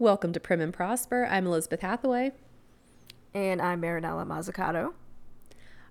[0.00, 1.28] Welcome to Prim and Prosper.
[1.30, 2.32] I'm Elizabeth Hathaway.
[3.34, 4.94] And I'm Marinella Mazzucato.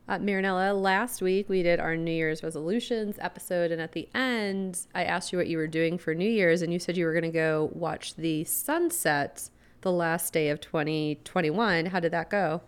[0.08, 4.88] Uh, Marinella, last week we did our New Year's resolutions episode, and at the end,
[4.96, 7.14] I asked you what you were doing for New Year's, and you said you were
[7.14, 9.48] going to go watch the sunset
[9.82, 11.86] the last day of 2021.
[11.86, 12.64] How did that go?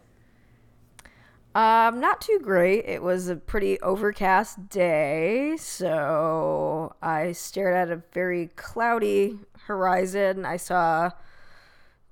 [1.55, 2.85] Um, not too great.
[2.85, 10.45] It was a pretty overcast day, so I stared at a very cloudy horizon.
[10.45, 11.09] I saw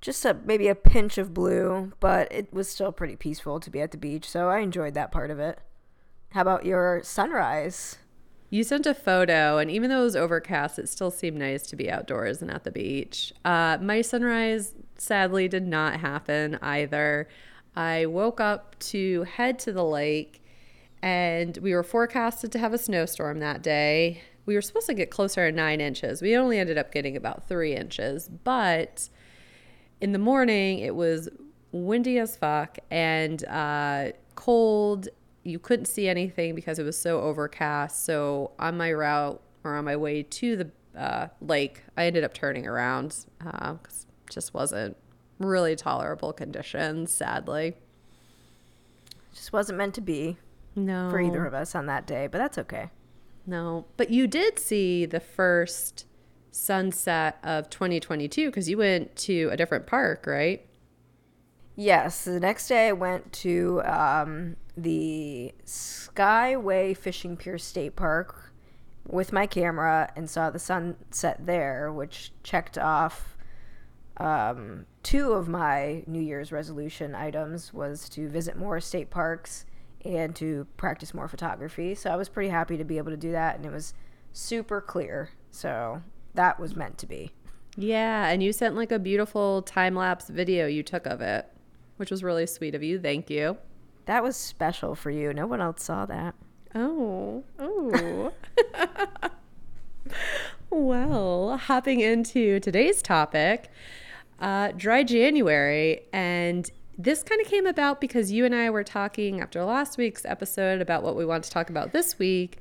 [0.00, 3.80] just a maybe a pinch of blue, but it was still pretty peaceful to be
[3.80, 5.58] at the beach, so I enjoyed that part of it.
[6.30, 7.98] How about your sunrise?
[8.48, 11.76] You sent a photo, and even though it was overcast, it still seemed nice to
[11.76, 13.32] be outdoors and at the beach.
[13.44, 17.28] Uh, my sunrise sadly did not happen either.
[17.76, 20.42] I woke up to head to the lake,
[21.00, 24.22] and we were forecasted to have a snowstorm that day.
[24.46, 26.20] We were supposed to get closer to nine inches.
[26.20, 29.08] We only ended up getting about three inches, but
[30.00, 31.28] in the morning it was
[31.72, 35.08] windy as fuck and uh, cold.
[35.42, 38.04] You couldn't see anything because it was so overcast.
[38.04, 42.34] So on my route or on my way to the uh, lake, I ended up
[42.34, 44.96] turning around because uh, just wasn't
[45.38, 47.74] really tolerable conditions, sadly.
[49.34, 50.36] Just wasn't meant to be.
[50.76, 51.10] No.
[51.10, 52.90] For either of us on that day, but that's okay.
[53.46, 53.86] No.
[53.96, 56.06] But you did see the first
[56.50, 60.66] sunset of 2022 because you went to a different park, right?
[61.76, 62.24] Yes.
[62.24, 68.52] The next day I went to um, the Skyway Fishing Pier State Park
[69.06, 73.36] with my camera and saw the sunset there, which checked off
[74.18, 79.64] um, two of my New Year's resolution items was to visit more state parks
[80.04, 81.94] and to practice more photography.
[81.94, 83.94] So I was pretty happy to be able to do that, and it was
[84.32, 85.30] super clear.
[85.50, 86.02] So
[86.34, 87.32] that was meant to be.
[87.76, 91.46] Yeah, and you sent like a beautiful time lapse video you took of it,
[91.96, 92.98] which was really sweet of you.
[93.00, 93.58] Thank you.
[94.06, 95.32] That was special for you.
[95.32, 96.34] No one else saw that.
[96.74, 98.32] Oh, oh.
[100.70, 103.70] well, hopping into today's topic,
[104.40, 106.02] uh, dry January.
[106.12, 110.24] And this kind of came about because you and I were talking after last week's
[110.24, 112.58] episode about what we want to talk about this week.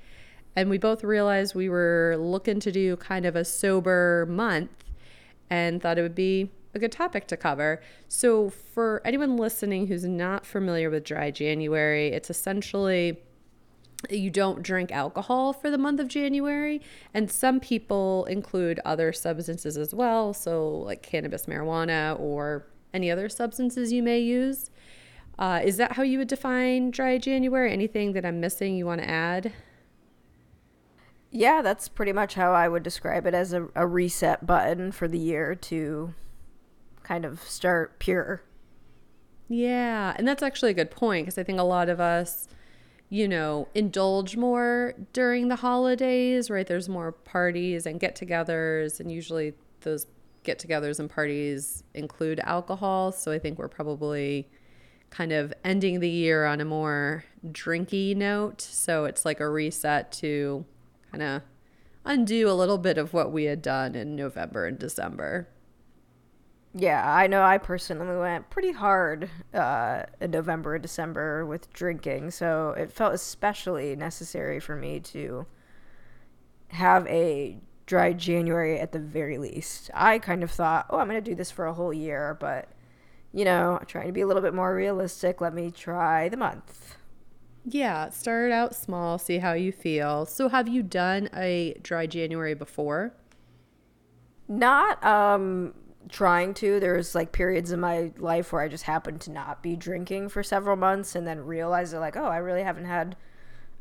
[0.55, 4.71] And we both realized we were looking to do kind of a sober month
[5.49, 7.81] and thought it would be a good topic to cover.
[8.07, 13.19] So, for anyone listening who's not familiar with dry January, it's essentially
[14.09, 16.81] you don't drink alcohol for the month of January.
[17.13, 20.33] And some people include other substances as well.
[20.33, 24.69] So, like cannabis, marijuana, or any other substances you may use.
[25.37, 27.71] Uh, is that how you would define dry January?
[27.71, 29.53] Anything that I'm missing you want to add?
[31.31, 35.07] Yeah, that's pretty much how I would describe it as a, a reset button for
[35.07, 36.13] the year to
[37.03, 38.41] kind of start pure.
[39.47, 42.47] Yeah, and that's actually a good point because I think a lot of us
[43.09, 46.67] you know, indulge more during the holidays, right?
[46.67, 50.05] There's more parties and get togethers, and usually those
[50.43, 53.11] get togethers and parties include alcohol.
[53.11, 54.47] So I think we're probably
[55.09, 58.61] kind of ending the year on a more drinky note.
[58.61, 60.65] So it's like a reset to
[61.11, 61.41] kind of
[62.05, 65.47] undo a little bit of what we had done in November and December.
[66.73, 72.31] Yeah, I know I personally went pretty hard uh, in November and December with drinking,
[72.31, 75.47] so it felt especially necessary for me to
[76.67, 79.89] have a dry January at the very least.
[79.95, 82.69] I kind of thought, oh, I'm going to do this for a whole year, but,
[83.33, 86.97] you know, trying to be a little bit more realistic, let me try the month.
[87.65, 90.25] Yeah, start out small, see how you feel.
[90.25, 93.13] So, have you done a dry January before?
[94.47, 95.73] Not um
[96.09, 96.79] trying to.
[96.79, 100.41] There's like periods in my life where I just happened to not be drinking for
[100.43, 103.15] several months and then realize that like, oh, I really haven't had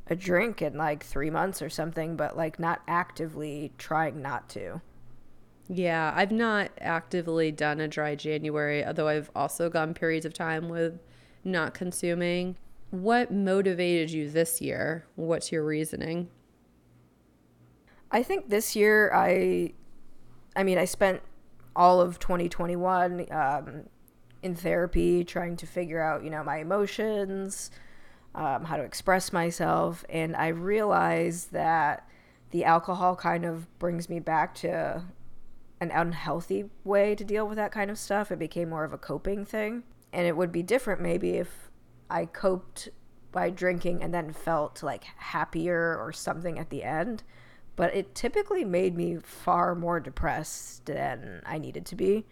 [0.08, 4.80] a drink in like three months or something, but like not actively trying not to.
[5.68, 10.69] Yeah, I've not actively done a dry January, although I've also gone periods of time
[10.69, 10.98] with
[11.44, 12.56] not consuming.
[12.90, 15.05] What motivated you this year?
[15.14, 16.29] What's your reasoning?
[18.11, 19.75] I think this year I
[20.56, 21.23] I mean, I spent
[21.76, 23.85] all of 2021 um,
[24.43, 27.70] in therapy, trying to figure out, you know, my emotions,
[28.35, 30.05] um, how to express myself.
[30.08, 32.08] And I realized that
[32.50, 35.05] the alcohol kind of brings me back to
[35.81, 38.32] an unhealthy way to deal with that kind of stuff.
[38.32, 39.84] It became more of a coping thing.
[40.12, 41.68] And it would be different maybe if
[42.10, 42.88] I coped
[43.32, 47.22] by drinking and then felt like happier or something at the end
[47.78, 52.26] but it typically made me far more depressed than I needed to be.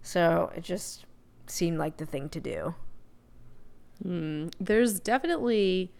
[0.00, 1.06] So it just
[1.48, 2.76] seemed like the thing to do.
[4.06, 5.92] Mm, there's definitely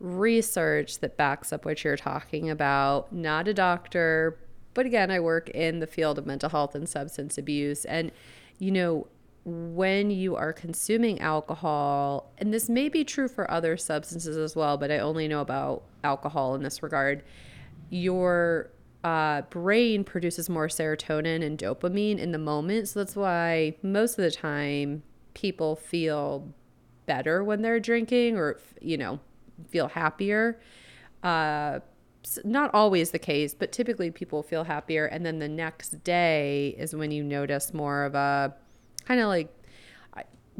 [0.00, 3.10] research that backs up what you're talking about.
[3.10, 4.38] Not a doctor,
[4.74, 7.86] but again, I work in the field of mental health and substance abuse.
[7.86, 8.12] And,
[8.58, 9.06] you know,
[9.46, 14.76] when you are consuming alcohol, and this may be true for other substances as well,
[14.76, 17.22] but I only know about alcohol in this regard,
[17.88, 18.70] your
[19.04, 22.88] uh, brain produces more serotonin and dopamine in the moment.
[22.88, 25.04] So that's why most of the time
[25.34, 26.52] people feel
[27.06, 29.20] better when they're drinking or, you know,
[29.68, 30.58] feel happier.
[31.22, 31.78] Uh,
[32.42, 35.06] not always the case, but typically people feel happier.
[35.06, 38.56] And then the next day is when you notice more of a
[39.06, 39.56] kind of like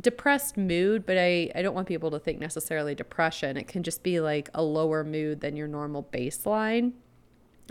[0.00, 3.56] depressed mood, but I, I don't want people to think necessarily depression.
[3.56, 6.92] It can just be like a lower mood than your normal baseline.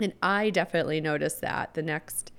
[0.00, 2.32] And I definitely noticed that the next,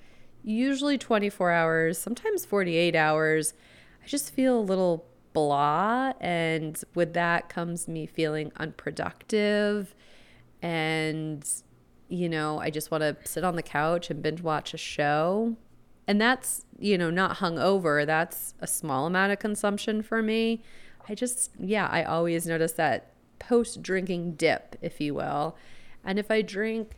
[0.44, 3.54] usually 24 hours, sometimes 48 hours,
[4.02, 6.12] I just feel a little blah.
[6.20, 9.94] And with that comes me feeling unproductive.
[10.60, 11.48] And,
[12.08, 15.56] you know, I just want to sit on the couch and binge watch a show.
[16.08, 18.04] And that's, you know, not hungover.
[18.04, 20.64] That's a small amount of consumption for me.
[21.08, 25.56] I just, yeah, I always notice that post drinking dip, if you will.
[26.02, 26.96] And if I drink,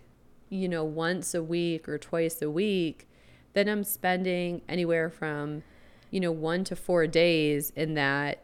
[0.49, 3.07] you know, once a week or twice a week,
[3.53, 5.65] then I'm spending anywhere from
[6.11, 8.43] you know, one to four days in that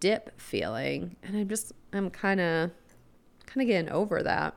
[0.00, 1.16] dip feeling.
[1.22, 2.70] And I'm just, I'm kind of,
[3.46, 4.54] kind of getting over that.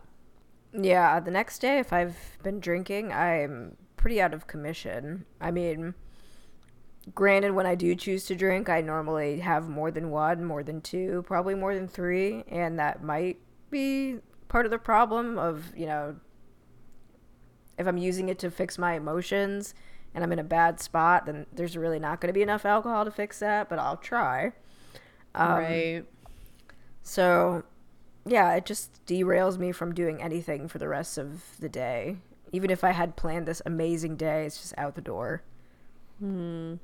[0.74, 1.20] Yeah.
[1.20, 3.78] The next day, if I've been drinking, I'm
[4.08, 5.26] pretty out of commission.
[5.42, 5.94] I mean,
[7.14, 10.80] granted, when I do choose to drink, I normally have more than one, more than
[10.80, 12.46] two, probably more than three.
[12.48, 13.38] And that might
[13.70, 16.16] be part of the problem of, you know,
[17.78, 19.74] if I'm using it to fix my emotions
[20.16, 23.04] and I'm in a bad spot, then there's really not going to be enough alcohol
[23.04, 24.54] to fix that, but I'll try.
[25.36, 26.06] Um, right.
[27.04, 27.64] So,
[28.26, 32.20] yeah, it just derails me from doing anything for the rest of the day.
[32.52, 35.44] Even if I had planned this amazing day, it's just out the door.
[36.20, 36.76] Hmm.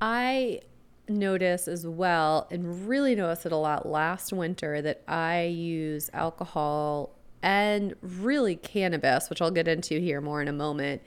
[0.00, 0.60] I
[1.08, 7.10] notice as well, and really noticed it a lot last winter, that I use alcohol
[7.42, 11.02] and really cannabis, which I'll get into here more in a moment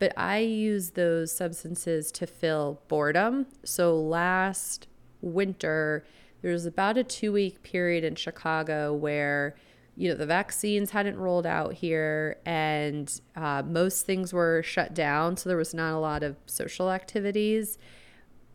[0.00, 3.46] but I use those substances to fill boredom.
[3.64, 4.88] So last
[5.20, 6.04] winter,
[6.42, 9.54] there was about a two week period in Chicago where
[10.00, 15.36] you know the vaccines hadn't rolled out here and uh, most things were shut down
[15.36, 17.76] so there was not a lot of social activities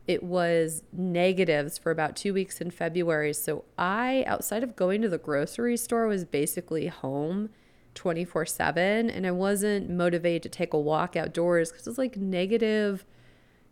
[0.07, 5.09] it was negatives for about two weeks in february so i outside of going to
[5.09, 7.49] the grocery store was basically home
[7.95, 13.05] 24 7 and I wasn't motivated to take a walk outdoors because it's like negative,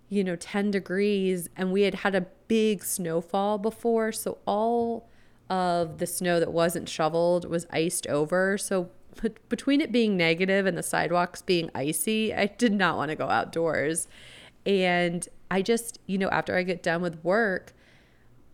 [0.10, 4.12] you know, 10 degrees and we had had a big snowfall before.
[4.12, 5.10] So all
[5.50, 8.58] of the snow that wasn't shoveled was iced over.
[8.58, 8.90] So
[9.50, 13.28] between it being negative and the sidewalks being icy, I did not want to go
[13.28, 14.08] outdoors.
[14.66, 17.74] And I just, you know, after I get done with work,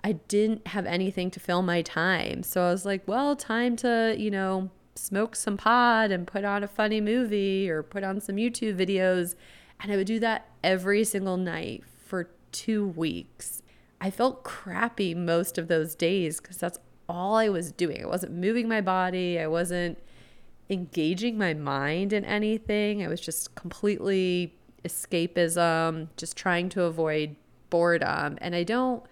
[0.03, 2.43] I didn't have anything to fill my time.
[2.43, 6.63] So I was like, well, time to, you know, smoke some pot and put on
[6.63, 9.35] a funny movie or put on some YouTube videos.
[9.79, 13.61] And I would do that every single night for two weeks.
[14.01, 18.03] I felt crappy most of those days because that's all I was doing.
[18.03, 19.97] I wasn't moving my body, I wasn't
[20.69, 23.03] engaging my mind in anything.
[23.03, 24.53] I was just completely
[24.85, 27.35] escapism, just trying to avoid
[27.69, 28.37] boredom.
[28.39, 29.03] And I don't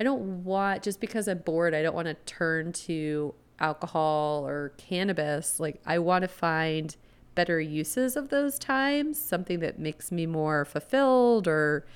[0.00, 4.72] I don't want just because I'm bored, I don't want to turn to alcohol or
[4.76, 6.96] cannabis, like I want to find
[7.34, 11.86] better uses of those times, something that makes me more fulfilled or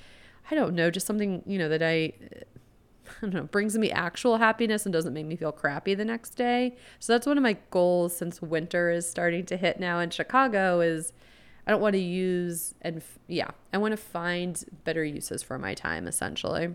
[0.50, 2.12] I don't know, just something, you know, that I
[3.07, 6.31] I don't know, brings me actual happiness and doesn't make me feel crappy the next
[6.31, 6.76] day.
[6.99, 10.81] So that's one of my goals since winter is starting to hit now in Chicago
[10.81, 11.12] is
[11.67, 15.75] I don't want to use and yeah, I want to find better uses for my
[15.75, 16.75] time essentially.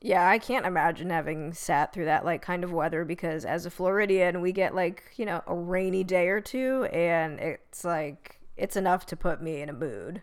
[0.00, 3.70] Yeah, I can't imagine having sat through that like kind of weather because as a
[3.70, 8.76] Floridian, we get like, you know, a rainy day or two and it's like it's
[8.76, 10.22] enough to put me in a mood.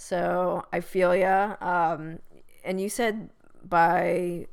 [0.00, 1.56] So, I feel ya.
[1.60, 2.20] Um
[2.64, 3.28] and you said
[3.62, 4.46] by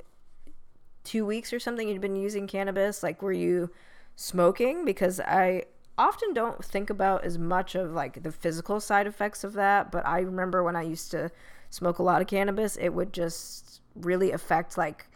[1.04, 3.70] 2 weeks or something you'd been using cannabis, like were you
[4.14, 5.64] smoking because I
[5.96, 10.04] often don't think about as much of like the physical side effects of that, but
[10.06, 11.30] I remember when I used to
[11.70, 15.06] smoke a lot of cannabis, it would just really affect like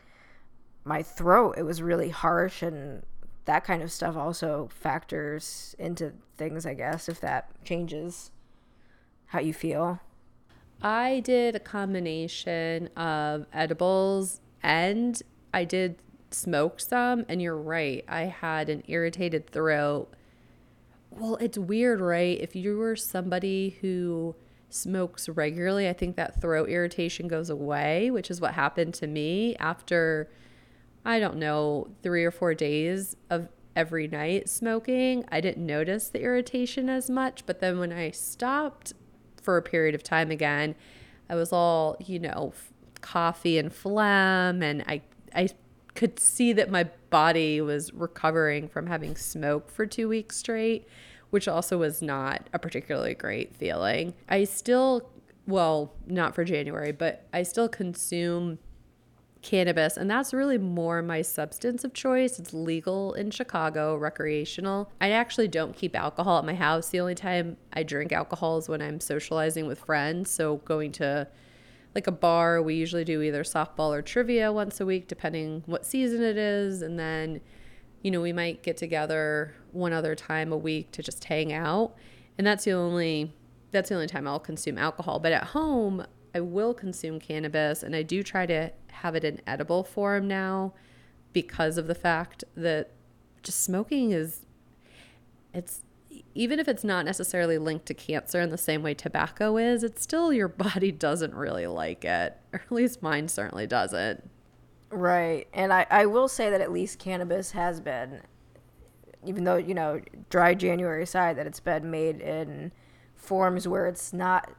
[0.85, 1.57] my throat.
[1.59, 3.05] It was really harsh and
[3.45, 8.31] that kind of stuff also factors into things, I guess, if that changes
[9.27, 10.01] how you feel.
[10.83, 15.21] I did a combination of edibles and
[15.55, 15.97] I did
[16.31, 17.25] smoke some.
[17.29, 20.09] And you're right, I had an irritated throat.
[21.11, 22.39] Well, it's weird, right?
[22.41, 24.35] If you were somebody who
[24.71, 29.55] smokes regularly, I think that throat irritation goes away, which is what happened to me
[29.57, 30.31] after,
[31.05, 35.25] I don't know, three or four days of every night smoking.
[35.31, 37.45] I didn't notice the irritation as much.
[37.47, 38.95] But then when I stopped
[39.43, 40.75] for a period of time again,
[41.29, 42.53] I was all, you know,
[43.01, 44.63] coffee and phlegm.
[44.63, 45.03] And I,
[45.35, 45.49] I
[45.95, 50.87] could see that my body was recovering from having smoked for two weeks straight
[51.33, 54.13] which also was not a particularly great feeling.
[54.29, 55.09] I still,
[55.47, 58.59] well, not for January, but I still consume
[59.43, 62.39] cannabis, and that's really more my substance of choice.
[62.39, 64.91] It's legal in Chicago, recreational.
[65.01, 66.89] I actually don't keep alcohol at my house.
[66.89, 70.31] The only time I drink alcohol is when I'm socializing with friends.
[70.31, 71.29] So going to
[71.95, 75.85] like a bar, we usually do either softball or trivia once a week, depending what
[75.85, 77.41] season it is, and then
[78.03, 81.95] you know, we might get together one other time a week to just hang out.
[82.37, 83.33] And that's the only
[83.71, 85.19] that's the only time I'll consume alcohol.
[85.19, 89.41] But at home, I will consume cannabis and I do try to have it in
[89.47, 90.73] edible form now
[91.33, 92.91] because of the fact that
[93.43, 94.47] just smoking is
[95.53, 95.83] it's
[96.35, 100.03] even if it's not necessarily linked to cancer in the same way tobacco is, it's
[100.03, 102.37] still your body doesn't really like it.
[102.53, 104.29] Or at least mine certainly doesn't.
[104.91, 105.49] Right.
[105.53, 108.21] And I, I will say that at least cannabis has been,
[109.25, 112.73] even though, you know, dry January aside, that it's been made in
[113.15, 114.51] forms where it's not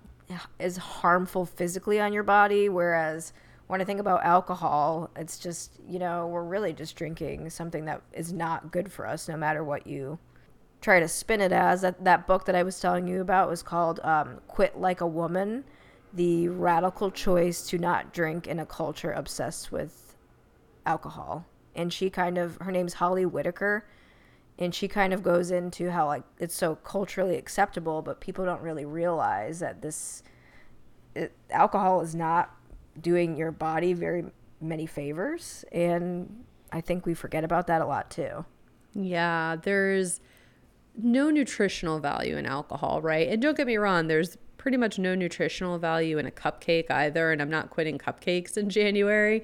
[0.60, 2.70] as harmful physically on your body.
[2.70, 3.34] Whereas
[3.68, 8.02] when I think about alcohol, it's just, you know, we're really just drinking something that
[8.14, 10.20] is not good for us, no matter what you
[10.82, 11.82] try to spin it as.
[11.82, 15.08] That, that book that I was telling you about was called um, Quit Like a
[15.08, 15.64] Woman
[16.14, 20.16] The Radical Choice to Not Drink in a Culture Obsessed with
[20.86, 21.46] alcohol.
[21.76, 23.86] And she kind of, her name's Holly Whitaker.
[24.60, 28.62] And she kind of goes into how, like, it's so culturally acceptable, but people don't
[28.62, 30.22] really realize that this
[31.16, 32.56] it, alcohol is not
[33.00, 34.26] doing your body very
[34.62, 35.66] many favors.
[35.72, 38.46] And I think we forget about that a lot too.
[38.94, 40.22] Yeah, there's
[40.96, 43.28] no nutritional value in alcohol, right?
[43.28, 47.32] And don't get me wrong, there's pretty much no nutritional value in a cupcake either.
[47.32, 49.44] And I'm not quitting cupcakes in January.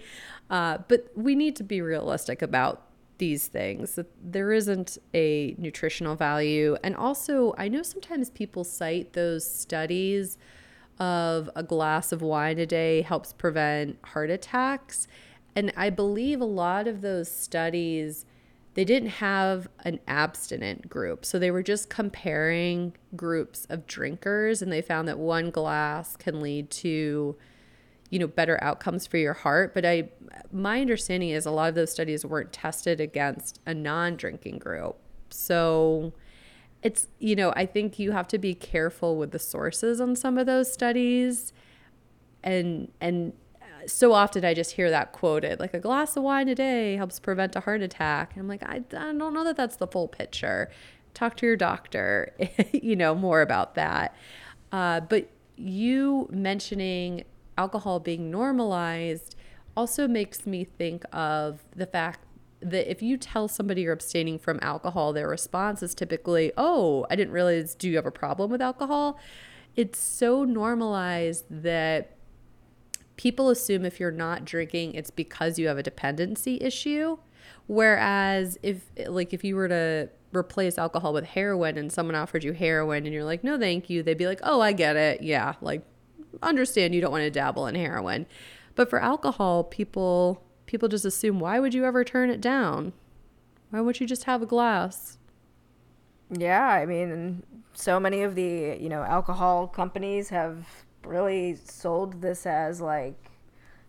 [0.49, 2.83] Uh, but we need to be realistic about
[3.19, 6.75] these things that there isn't a nutritional value.
[6.83, 10.37] And also, I know sometimes people cite those studies
[10.99, 15.07] of a glass of wine a day helps prevent heart attacks.
[15.55, 18.25] And I believe a lot of those studies
[18.75, 21.25] they didn't have an abstinent group.
[21.25, 26.39] So they were just comparing groups of drinkers and they found that one glass can
[26.39, 27.35] lead to
[28.09, 30.09] you know better outcomes for your heart, but I
[30.51, 34.97] my understanding is a lot of those studies weren't tested against a non-drinking group.
[35.29, 36.13] So
[36.81, 40.37] it's you know, I think you have to be careful with the sources on some
[40.37, 41.53] of those studies
[42.43, 43.33] and and
[43.87, 47.19] so often I just hear that quoted, like a glass of wine a day helps
[47.19, 48.33] prevent a heart attack.
[48.33, 50.69] And I'm like, I, I don't know that that's the full picture.
[51.13, 52.33] Talk to your doctor,
[52.73, 54.15] you know, more about that.
[54.71, 57.23] Uh, but you mentioning
[57.59, 59.35] alcohol being normalized
[59.75, 62.21] also makes me think of the fact
[62.61, 67.15] that if you tell somebody you're abstaining from alcohol, their response is typically, Oh, I
[67.15, 69.19] didn't realize, do you have a problem with alcohol?
[69.75, 72.15] It's so normalized that
[73.17, 77.17] people assume if you're not drinking, it's because you have a dependency issue.
[77.67, 82.53] Whereas if like if you were to replace alcohol with heroin and someone offered you
[82.53, 85.21] heroin and you're like, no, thank you, they'd be like, oh, I get it.
[85.21, 85.83] Yeah, like
[86.41, 88.25] understand you don't want to dabble in heroin.
[88.75, 92.93] But for alcohol, people people just assume why would you ever turn it down?
[93.71, 95.17] Why would you just have a glass?
[96.31, 97.43] Yeah, I mean,
[97.73, 100.67] so many of the, you know, alcohol companies have
[101.03, 103.31] really sold this as like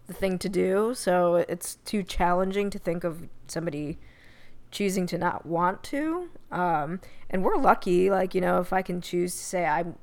[0.06, 0.94] the thing to do.
[0.94, 3.98] So it's too challenging to think of somebody
[4.70, 6.30] choosing to not want to.
[6.50, 9.96] Um, and we're lucky, like, you know, if I can choose to say I'm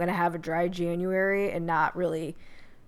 [0.00, 2.36] going to have a dry January and not really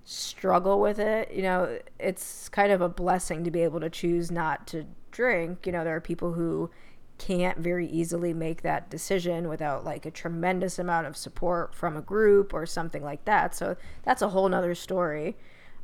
[0.04, 4.30] struggle with it, you know, it's kind of a blessing to be able to choose
[4.30, 5.66] not to drink.
[5.66, 6.70] You know, there are people who
[7.18, 12.02] can't very easily make that decision without like a tremendous amount of support from a
[12.02, 13.54] group or something like that.
[13.54, 15.36] So that's a whole nother story.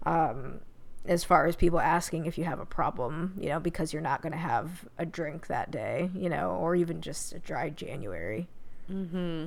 [0.05, 0.61] Um,
[1.05, 4.21] as far as people asking if you have a problem, you know, because you're not
[4.21, 8.49] going to have a drink that day, you know, or even just a dry January.
[8.91, 9.47] Mm-hmm.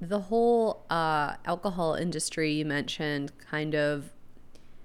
[0.00, 4.12] The whole uh, alcohol industry you mentioned, kind of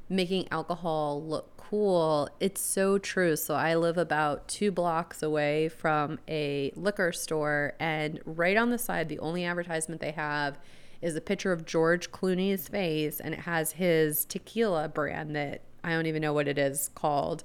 [0.10, 3.36] making alcohol look cool, it's so true.
[3.36, 8.77] So I live about two blocks away from a liquor store, and right on the
[8.77, 10.60] side, the only advertisement they have
[11.01, 15.91] is a picture of George Clooney's face, and it has his tequila brand that I
[15.91, 17.43] don't even know what it is called.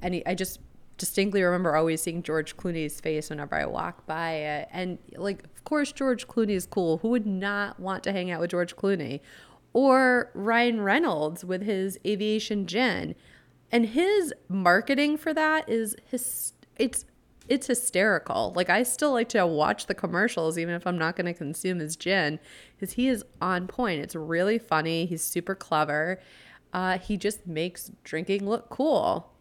[0.00, 0.60] And he, I just
[1.00, 4.68] distinctly remember always seeing George Clooney's face whenever I walk by it.
[4.70, 6.98] And like, of course, George Clooney is cool.
[6.98, 9.20] Who would not want to hang out with George Clooney?
[9.72, 13.14] Or Ryan Reynolds with his aviation gin.
[13.72, 17.06] And his marketing for that is his it's
[17.48, 18.52] it's hysterical.
[18.54, 21.78] Like I still like to watch the commercials even if I'm not going to consume
[21.78, 22.38] his gin
[22.76, 24.02] because he is on point.
[24.02, 25.06] It's really funny.
[25.06, 26.20] He's super clever.
[26.74, 29.32] Uh, he just makes drinking look cool.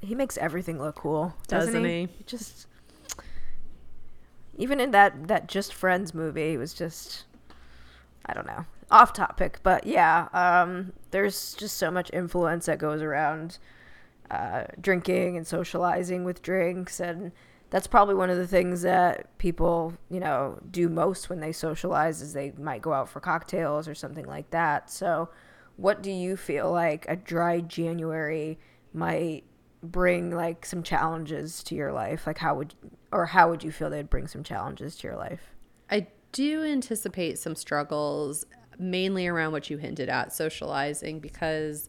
[0.00, 2.02] He makes everything look cool, doesn't, Doesn't he?
[2.02, 2.24] he?
[2.26, 2.66] Just
[4.56, 7.24] even in that that Just Friends movie, it was just
[8.26, 13.02] I don't know, off topic, but yeah, um, there's just so much influence that goes
[13.02, 13.58] around
[14.30, 17.32] uh, drinking and socializing with drinks, and
[17.70, 22.22] that's probably one of the things that people you know do most when they socialize
[22.22, 24.88] is they might go out for cocktails or something like that.
[24.90, 25.28] So,
[25.76, 28.58] what do you feel like a dry January
[28.92, 29.42] might
[29.84, 32.26] bring like some challenges to your life?
[32.26, 32.74] Like how would
[33.12, 35.54] or how would you feel they'd bring some challenges to your life?
[35.90, 38.44] I do anticipate some struggles,
[38.78, 41.88] mainly around what you hinted at, socializing, because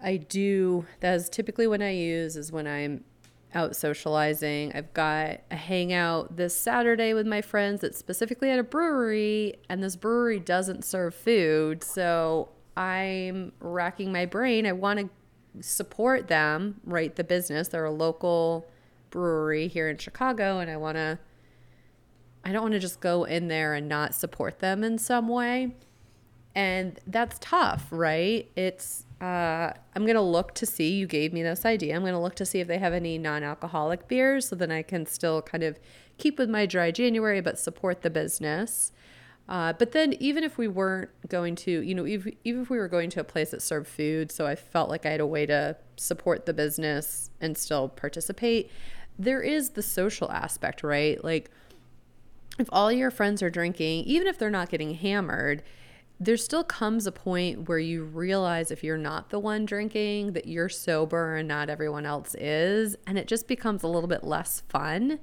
[0.00, 3.04] I do, that's typically when I use is when I'm
[3.54, 4.72] out socializing.
[4.74, 9.82] I've got a hangout this Saturday with my friends that's specifically at a brewery, and
[9.82, 11.82] this brewery doesn't serve food.
[11.82, 14.66] So I'm racking my brain.
[14.66, 15.10] I want to
[15.60, 17.14] support them, right?
[17.14, 17.68] The business.
[17.68, 18.66] They're a local
[19.10, 21.18] brewery here in Chicago, and I want to
[22.44, 25.76] I don't want to just go in there and not support them in some way.
[26.54, 28.50] And that's tough, right?
[28.56, 31.94] It's, uh, I'm going to look to see, you gave me this idea.
[31.94, 34.70] I'm going to look to see if they have any non alcoholic beers so then
[34.70, 35.78] I can still kind of
[36.18, 38.92] keep with my dry January, but support the business.
[39.48, 42.78] Uh, but then, even if we weren't going to, you know, even, even if we
[42.78, 45.26] were going to a place that served food, so I felt like I had a
[45.26, 48.70] way to support the business and still participate,
[49.18, 51.22] there is the social aspect, right?
[51.22, 51.50] Like,
[52.58, 55.62] if all your friends are drinking, even if they're not getting hammered,
[56.20, 60.46] there still comes a point where you realize if you're not the one drinking that
[60.46, 64.62] you're sober and not everyone else is, and it just becomes a little bit less
[64.68, 65.18] fun.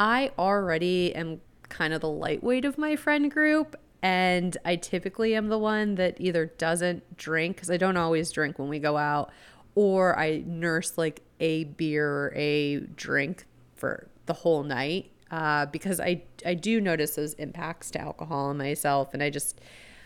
[0.00, 5.48] I already am kind of the lightweight of my friend group, and I typically am
[5.48, 9.30] the one that either doesn't drink because I don't always drink when we go out,
[9.74, 16.00] or I nurse like a beer or a drink for the whole night uh, because
[16.00, 19.60] I I do notice those impacts to alcohol in myself, and I just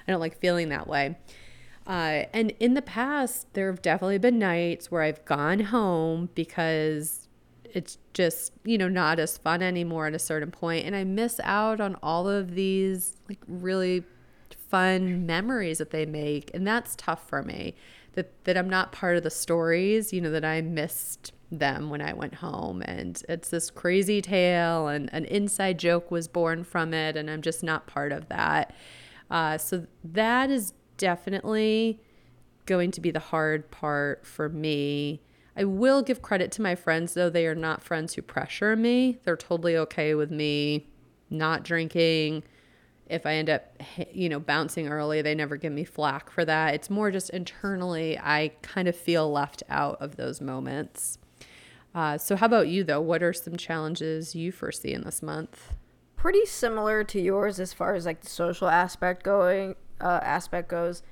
[0.06, 1.16] I don't like feeling that way.
[1.86, 7.28] Uh, and in the past, there have definitely been nights where I've gone home because
[7.74, 11.40] it's just you know not as fun anymore at a certain point, and I miss
[11.44, 14.04] out on all of these like really
[14.68, 17.74] fun memories that they make, and that's tough for me.
[18.14, 22.00] That that I'm not part of the stories, you know, that I missed them when
[22.00, 22.82] I went home.
[22.82, 27.42] And it's this crazy tale, and an inside joke was born from it, and I'm
[27.42, 28.74] just not part of that.
[29.30, 32.00] Uh, so that is definitely
[32.66, 35.20] going to be the hard part for me.
[35.56, 37.30] I will give credit to my friends, though.
[37.30, 39.18] They are not friends who pressure me.
[39.24, 40.86] They're totally okay with me
[41.30, 42.42] not drinking.
[43.06, 43.76] If I end up,
[44.12, 46.74] you know, bouncing early, they never give me flack for that.
[46.74, 51.18] It's more just internally, I kind of feel left out of those moments.
[51.92, 53.00] Uh, so, how about you, though?
[53.00, 55.74] What are some challenges you foresee in this month?
[56.14, 61.02] Pretty similar to yours as far as like the social aspect going uh, aspect goes.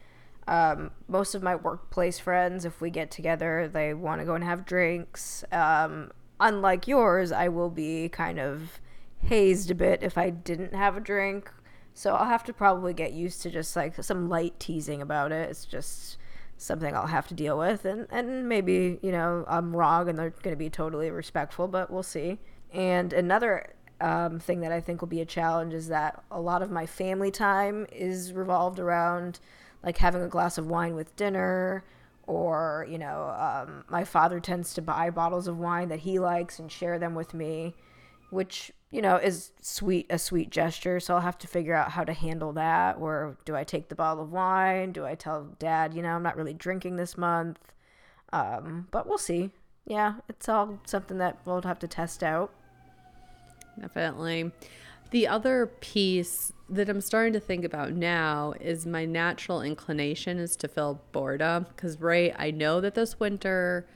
[0.49, 4.43] Um, most of my workplace friends, if we get together, they want to go and
[4.43, 5.45] have drinks.
[5.53, 8.81] Um, unlike yours, I will be kind of
[9.21, 11.53] hazed a bit if I didn't have a drink.
[11.93, 15.51] So I'll have to probably get used to just like some light teasing about it.
[15.51, 16.17] It's just
[16.57, 17.85] something I'll have to deal with.
[17.85, 21.91] And, and maybe, you know, I'm wrong and they're going to be totally respectful, but
[21.91, 22.39] we'll see.
[22.73, 26.63] And another um, thing that I think will be a challenge is that a lot
[26.63, 29.41] of my family time is revolved around
[29.83, 31.85] like having a glass of wine with dinner.
[32.27, 36.59] Or, you know, um, my father tends to buy bottles of wine that he likes
[36.59, 37.75] and share them with me,
[38.31, 41.01] which you know is sweet a sweet gesture.
[41.01, 42.97] So i'll have to figure out how to handle that.
[42.99, 44.93] Or do i take the bottle of wine?
[44.93, 47.59] Do i tell dad you know i'm not really drinking this month?
[48.33, 49.51] Um, but we'll see.
[49.87, 52.51] Yeah it's all something that we'll have to test out.
[53.81, 54.51] Definitely.
[55.11, 60.55] The other piece that I'm starting to think about now is my natural inclination is
[60.57, 63.87] to feel boredom because, right, I know that this winter,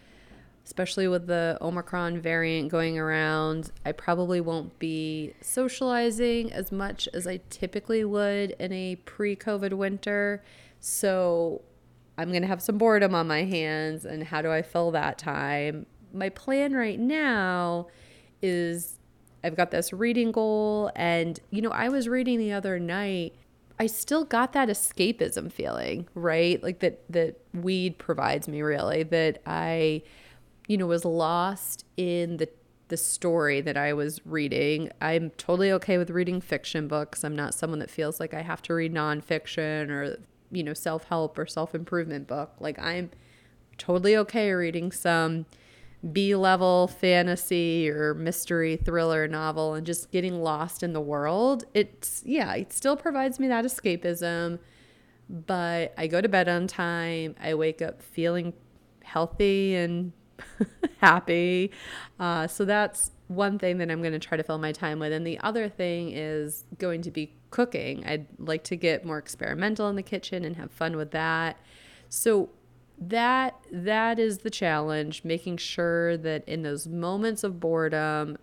[0.64, 7.26] especially with the Omicron variant going around, I probably won't be socializing as much as
[7.26, 10.42] I typically would in a pre COVID winter.
[10.80, 11.60] So
[12.16, 14.06] I'm going to have some boredom on my hands.
[14.06, 15.84] And how do I fill that time?
[16.14, 17.88] My plan right now
[18.40, 18.98] is
[19.44, 20.90] I've got this reading goal.
[20.94, 23.34] And, you know, I was reading the other night.
[23.78, 26.62] I still got that escapism feeling, right?
[26.62, 30.02] Like that that weed provides me really that I
[30.68, 32.48] you know was lost in the
[32.88, 34.90] the story that I was reading.
[35.00, 37.24] I'm totally okay with reading fiction books.
[37.24, 40.18] I'm not someone that feels like I have to read nonfiction or
[40.50, 42.52] you know self-help or self-improvement book.
[42.60, 43.10] Like I'm
[43.78, 45.46] totally okay reading some
[46.10, 51.64] B level fantasy or mystery thriller novel and just getting lost in the world.
[51.74, 54.58] It's, yeah, it still provides me that escapism,
[55.28, 57.36] but I go to bed on time.
[57.40, 58.52] I wake up feeling
[59.04, 60.12] healthy and
[60.98, 61.70] happy.
[62.18, 65.12] Uh, so that's one thing that I'm going to try to fill my time with.
[65.12, 68.04] And the other thing is going to be cooking.
[68.06, 71.58] I'd like to get more experimental in the kitchen and have fun with that.
[72.08, 72.50] So
[72.98, 78.36] that that is the challenge making sure that in those moments of boredom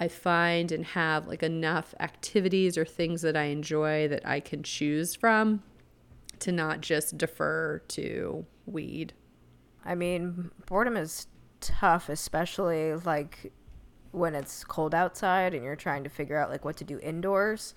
[0.00, 4.62] i find and have like enough activities or things that i enjoy that i can
[4.62, 5.62] choose from
[6.42, 9.12] to not just defer to weed.
[9.84, 11.28] I mean boredom is
[11.60, 13.52] tough especially like
[14.10, 17.74] when it's cold outside and you're trying to figure out like what to do indoors.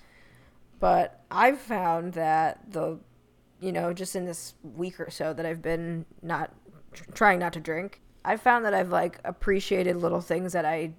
[0.80, 3.00] But i've found that the
[3.66, 6.54] you know, just in this week or so that I've been not
[6.94, 10.94] tr- trying not to drink, I've found that I've like appreciated little things that I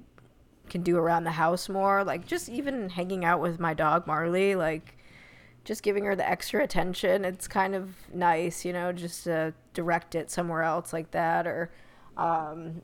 [0.69, 4.57] can do around the house more, like just even hanging out with my dog Marley,
[4.57, 4.97] like
[5.65, 7.25] just giving her the extra attention.
[7.25, 11.71] It's kind of nice, you know, just to direct it somewhere else like that or
[12.17, 12.83] um,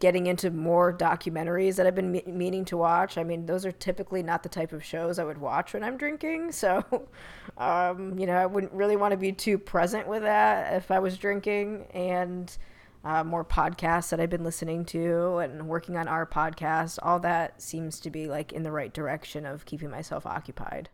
[0.00, 3.18] getting into more documentaries that I've been me- meaning to watch.
[3.18, 5.96] I mean, those are typically not the type of shows I would watch when I'm
[5.96, 6.52] drinking.
[6.60, 7.08] So,
[7.56, 10.98] um, you know, I wouldn't really want to be too present with that if I
[10.98, 11.86] was drinking.
[11.94, 12.54] And
[13.02, 17.62] uh, more podcasts that I've been listening to and working on our podcast, all that
[17.62, 20.90] seems to be like in the right direction of keeping myself occupied.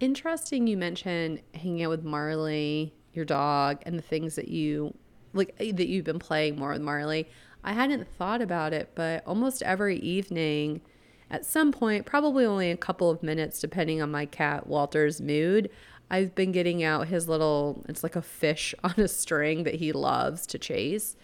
[0.00, 4.94] Interesting you mentioned hanging out with Marley, your dog, and the things that you
[5.32, 7.28] like that you've been playing more with Marley.
[7.68, 10.80] I hadn't thought about it, but almost every evening,
[11.30, 15.68] at some point, probably only a couple of minutes, depending on my cat Walter's mood,
[16.10, 19.92] I've been getting out his little, it's like a fish on a string that he
[19.92, 21.14] loves to chase.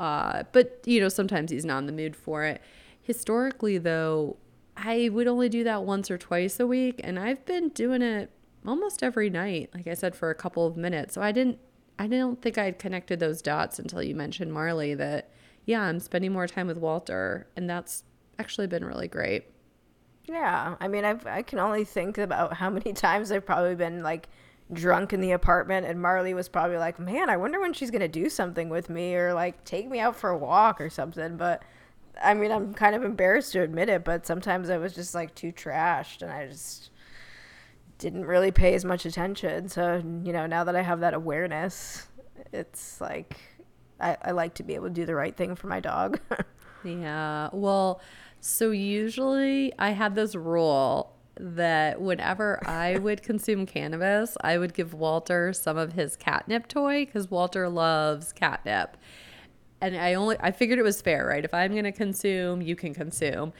[0.00, 2.60] Uh, but, you know, sometimes he's not in the mood for it.
[3.00, 4.38] Historically, though,
[4.76, 8.28] I would only do that once or twice a week, and I've been doing it
[8.66, 11.14] almost every night, like I said, for a couple of minutes.
[11.14, 11.60] So I didn't,
[11.96, 15.30] I don't think I'd connected those dots until you mentioned Marley that
[15.64, 18.04] yeah, I'm spending more time with Walter, and that's
[18.38, 19.44] actually been really great.
[20.26, 24.02] Yeah, I mean, I've, I can only think about how many times I've probably been
[24.02, 24.28] like
[24.72, 28.08] drunk in the apartment, and Marley was probably like, "Man, I wonder when she's gonna
[28.08, 31.62] do something with me, or like take me out for a walk or something." But
[32.22, 35.34] I mean, I'm kind of embarrassed to admit it, but sometimes I was just like
[35.34, 36.90] too trashed, and I just
[37.98, 39.68] didn't really pay as much attention.
[39.68, 42.08] So you know, now that I have that awareness,
[42.52, 43.36] it's like
[44.02, 46.20] I, I like to be able to do the right thing for my dog.
[46.84, 47.48] yeah.
[47.52, 48.00] Well,
[48.40, 54.92] so usually I had this rule that whenever I would consume cannabis, I would give
[54.92, 58.96] Walter some of his catnip toy because Walter loves catnip.
[59.80, 61.44] And I only I figured it was fair, right?
[61.44, 63.52] If I'm gonna consume, you can consume.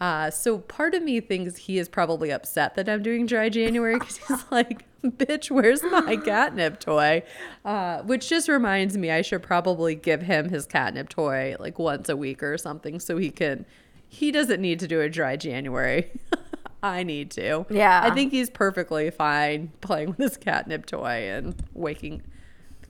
[0.00, 3.98] Uh, so part of me thinks he is probably upset that I'm doing dry January
[3.98, 4.84] because he's like,
[5.16, 7.22] bitch, where's my catnip toy?
[7.64, 12.08] Uh, which just reminds me I should probably give him his catnip toy like once
[12.08, 13.66] a week or something so he can,
[14.08, 16.10] he doesn't need to do a dry January.
[16.82, 17.66] I need to.
[17.68, 18.00] Yeah.
[18.04, 22.22] I think he's perfectly fine playing with his catnip toy and waking.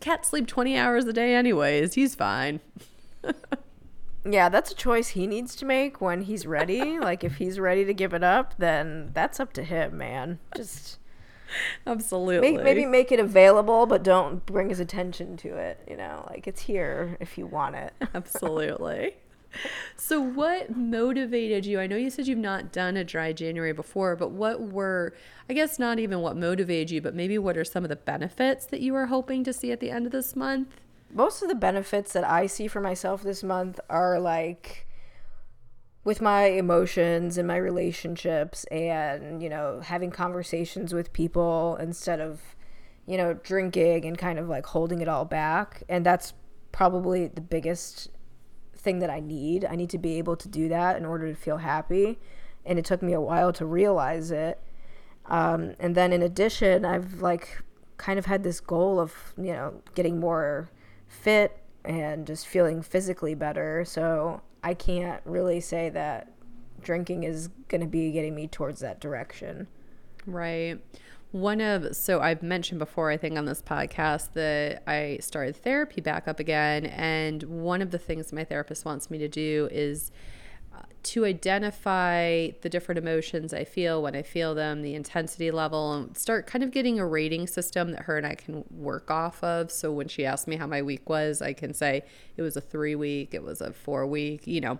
[0.00, 1.94] Cats sleep 20 hours a day, anyways.
[1.94, 2.60] He's fine.
[4.28, 6.98] Yeah, that's a choice he needs to make when he's ready.
[7.00, 10.38] like if he's ready to give it up, then that's up to him, man.
[10.56, 10.98] Just
[11.86, 15.80] absolutely make, maybe make it available, but don't bring his attention to it.
[15.88, 17.92] You know, like it's here if you want it.
[18.14, 19.16] absolutely.
[19.96, 21.80] So, what motivated you?
[21.80, 25.14] I know you said you've not done a dry January before, but what were,
[25.48, 28.66] I guess, not even what motivated you, but maybe what are some of the benefits
[28.66, 30.68] that you are hoping to see at the end of this month?
[31.12, 34.85] most of the benefits that I see for myself this month are like
[36.06, 42.40] with my emotions and my relationships and, you know, having conversations with people instead of,
[43.06, 45.82] you know, drinking and kind of like holding it all back.
[45.88, 46.32] And that's
[46.70, 48.08] probably the biggest
[48.76, 49.64] thing that I need.
[49.64, 52.20] I need to be able to do that in order to feel happy.
[52.64, 54.62] And it took me a while to realize it.
[55.24, 57.62] Um, and then in addition, I've like
[57.96, 60.70] kind of had this goal of, you know, getting more
[61.08, 63.84] fit and just feeling physically better.
[63.84, 66.32] So I can't really say that
[66.82, 69.66] drinking is going to be getting me towards that direction.
[70.26, 70.78] Right.
[71.32, 76.00] One of, so I've mentioned before, I think on this podcast, that I started therapy
[76.00, 76.86] back up again.
[76.86, 80.10] And one of the things my therapist wants me to do is
[81.04, 86.16] to identify the different emotions I feel when I feel them, the intensity level, and
[86.16, 89.70] start kind of getting a rating system that her and I can work off of.
[89.70, 92.02] So when she asks me how my week was, I can say
[92.36, 94.78] it was a three week, it was a four week, you know.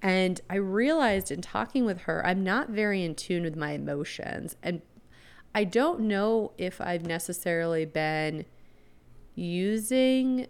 [0.00, 4.56] And I realized in talking with her, I'm not very in tune with my emotions.
[4.62, 4.80] And
[5.54, 8.44] I don't know if I've necessarily been
[9.34, 10.46] using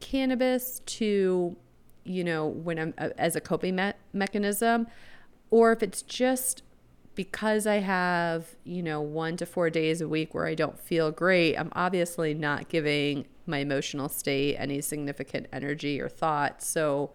[0.00, 1.56] cannabis to
[2.04, 4.86] you know, when I'm uh, as a coping me- mechanism,
[5.50, 6.62] or if it's just
[7.14, 11.10] because I have, you know, one to four days a week where I don't feel
[11.10, 16.62] great, I'm obviously not giving my emotional state any significant energy or thought.
[16.62, 17.12] So,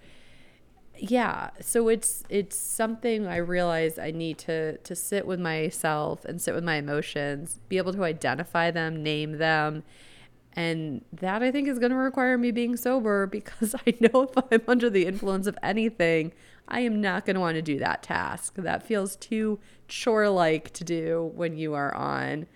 [1.00, 6.41] yeah, so it's it's something I realize I need to to sit with myself and
[6.41, 9.84] sit with my emotions, be able to identify them, name them,
[10.58, 14.43] and that I think is going to require me being sober because I know if
[14.52, 16.34] I'm under the influence of anything,
[16.67, 18.56] I am not going to want to do that task.
[18.56, 22.48] That feels too chore like to do when you are on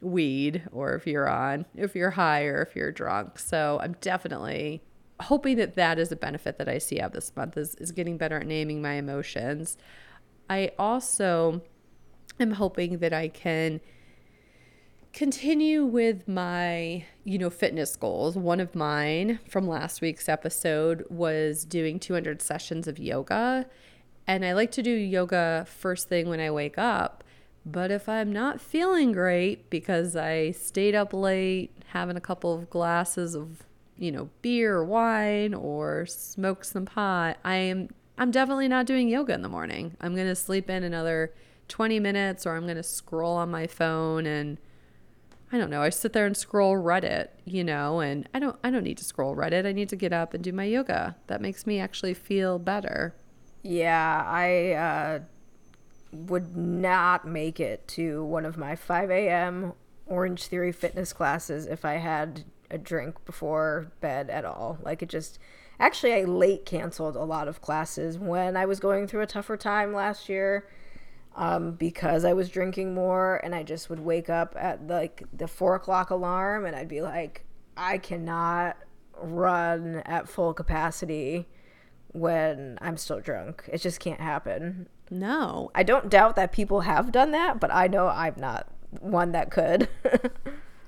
[0.00, 3.38] weed or if you're on, if you're high or if you're drunk.
[3.38, 4.82] So I'm definitely
[5.20, 8.16] hoping that that is a benefit that I see out this month is, is getting
[8.16, 9.76] better at naming my emotions.
[10.48, 11.60] I also
[12.40, 13.82] am hoping that I can
[15.12, 18.36] continue with my, you know, fitness goals.
[18.36, 23.66] One of mine from last week's episode was doing 200 sessions of yoga.
[24.26, 27.24] And I like to do yoga first thing when I wake up.
[27.66, 32.70] But if I'm not feeling great because I stayed up late having a couple of
[32.70, 33.64] glasses of,
[33.98, 39.08] you know, beer or wine or smoked some pot, I am I'm definitely not doing
[39.08, 39.96] yoga in the morning.
[39.98, 41.32] I'm going to sleep in another
[41.68, 44.58] 20 minutes or I'm going to scroll on my phone and
[45.52, 45.82] I don't know.
[45.82, 49.04] I sit there and scroll Reddit, you know, and I don't I don't need to
[49.04, 49.66] scroll Reddit.
[49.66, 51.16] I need to get up and do my yoga.
[51.26, 53.14] That makes me actually feel better.
[53.62, 55.18] Yeah, I uh,
[56.12, 59.72] would not make it to one of my 5 a.m.
[60.06, 64.78] Orange Theory fitness classes if I had a drink before bed at all.
[64.82, 65.38] Like it just
[65.80, 69.56] actually I late canceled a lot of classes when I was going through a tougher
[69.56, 70.68] time last year
[71.36, 75.48] um, because I was drinking more, and I just would wake up at like the
[75.48, 77.44] four o'clock alarm, and I'd be like,
[77.76, 78.76] I cannot
[79.22, 81.46] run at full capacity
[82.12, 83.64] when I'm still drunk.
[83.72, 84.88] It just can't happen.
[85.10, 85.70] No.
[85.74, 88.68] I don't doubt that people have done that, but I know I'm not
[89.00, 89.88] one that could.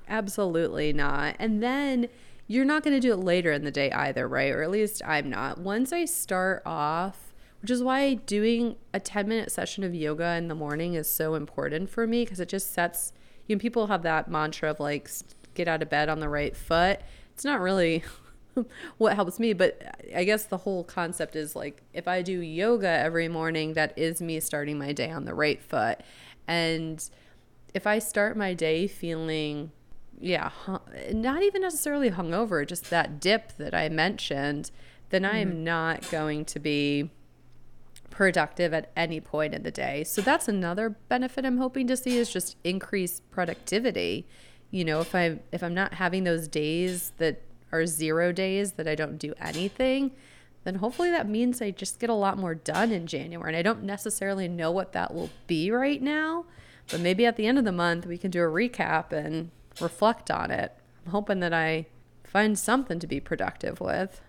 [0.07, 1.35] Absolutely not.
[1.39, 2.09] And then
[2.47, 4.51] you're not going to do it later in the day either, right?
[4.51, 5.59] Or at least I'm not.
[5.59, 7.32] Once I start off
[7.63, 11.33] which is why doing a 10 minute session of yoga in the morning is so
[11.33, 13.13] important for me because it just sets
[13.47, 15.09] you know people have that mantra of like
[15.53, 16.99] get out of bed on the right foot
[17.33, 18.03] it's not really
[18.97, 19.81] what helps me but
[20.13, 24.21] i guess the whole concept is like if i do yoga every morning that is
[24.21, 26.01] me starting my day on the right foot
[26.49, 27.09] and
[27.73, 29.71] if i start my day feeling
[30.19, 30.51] yeah
[31.13, 34.69] not even necessarily hungover just that dip that i mentioned
[35.11, 35.35] then mm-hmm.
[35.35, 37.09] i am not going to be
[38.13, 40.03] productive at any point in the day.
[40.03, 44.27] So that's another benefit I'm hoping to see is just increased productivity.
[44.69, 48.87] You know, if I if I'm not having those days that are zero days that
[48.87, 50.11] I don't do anything,
[50.63, 53.49] then hopefully that means I just get a lot more done in January.
[53.49, 56.45] And I don't necessarily know what that will be right now,
[56.91, 59.49] but maybe at the end of the month we can do a recap and
[59.81, 60.71] reflect on it.
[61.03, 61.87] I'm hoping that I
[62.23, 64.21] find something to be productive with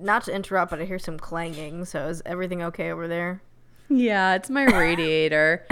[0.00, 1.84] not to interrupt, but I hear some clanging.
[1.84, 3.42] So is everything okay over there?
[3.88, 5.64] Yeah, it's my radiator.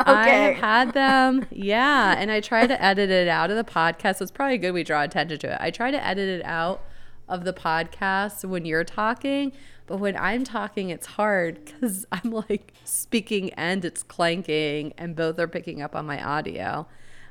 [0.00, 0.10] okay.
[0.12, 1.46] I have had them.
[1.50, 2.14] Yeah.
[2.16, 4.16] And I try to edit it out of the podcast.
[4.16, 5.58] So it's probably good we draw attention to it.
[5.60, 6.82] I try to edit it out
[7.28, 9.52] of the podcast when you're talking.
[9.86, 15.38] But when I'm talking, it's hard because I'm like speaking and it's clanking, and both
[15.38, 16.86] are picking up on my audio.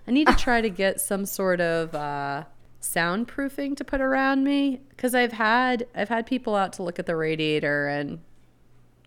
[0.08, 2.44] I need to try to get some sort of uh,
[2.86, 7.06] soundproofing to put around me because I've had I've had people out to look at
[7.06, 8.20] the radiator and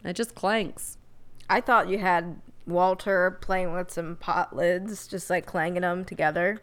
[0.05, 0.99] It just clanks.
[1.51, 6.59] I thought you had Walter playing with some pot lids, just like clanging them together.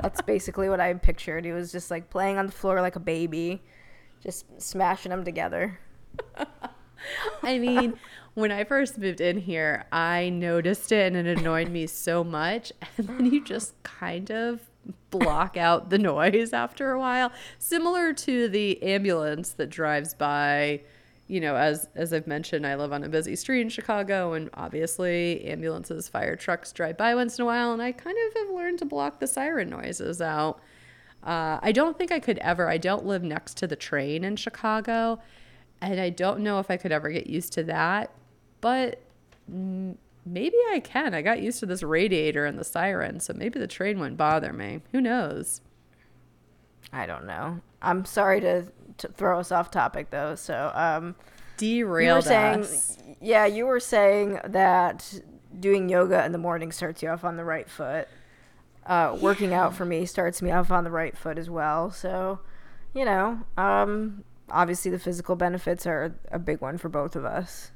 [0.00, 1.44] That's basically what I pictured.
[1.44, 3.60] He was just like playing on the floor like a baby,
[4.22, 5.80] just smashing them together.
[7.42, 7.94] I mean,
[8.34, 12.72] when I first moved in here, I noticed it and it annoyed me so much.
[12.96, 14.69] And then you just kind of
[15.10, 20.80] block out the noise after a while, similar to the ambulance that drives by.
[21.26, 24.50] You know, as as I've mentioned, I live on a busy street in Chicago, and
[24.54, 28.54] obviously ambulances, fire trucks drive by once in a while, and I kind of have
[28.54, 30.60] learned to block the siren noises out.
[31.22, 32.68] Uh, I don't think I could ever.
[32.68, 35.20] I don't live next to the train in Chicago,
[35.80, 38.10] and I don't know if I could ever get used to that.
[38.60, 39.00] But
[40.24, 41.14] maybe I can.
[41.14, 44.52] I got used to this radiator and the siren, so maybe the train wouldn't bother
[44.52, 44.80] me.
[44.92, 45.60] Who knows?
[46.92, 47.60] I don't know.
[47.82, 48.66] I'm sorry to,
[48.98, 50.34] to throw us off topic though.
[50.34, 51.14] So um,
[51.56, 52.98] derailed saying, us.
[53.20, 55.20] Yeah, you were saying that
[55.58, 58.08] doing yoga in the morning starts you off on the right foot.
[58.86, 59.22] Uh, yeah.
[59.22, 61.90] Working out for me starts me off on the right foot as well.
[61.90, 62.40] So,
[62.94, 67.70] you know, um, obviously the physical benefits are a big one for both of us.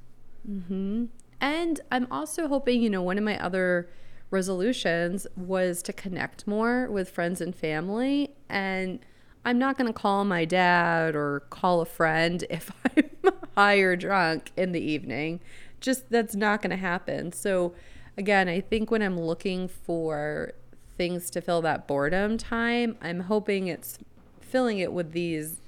[0.48, 1.06] Mm-hmm.
[1.44, 3.90] And I'm also hoping, you know, one of my other
[4.30, 8.30] resolutions was to connect more with friends and family.
[8.48, 9.00] And
[9.44, 13.94] I'm not going to call my dad or call a friend if I'm high or
[13.94, 15.40] drunk in the evening.
[15.82, 17.30] Just that's not going to happen.
[17.30, 17.74] So,
[18.16, 20.54] again, I think when I'm looking for
[20.96, 23.98] things to fill that boredom time, I'm hoping it's
[24.40, 25.60] filling it with these,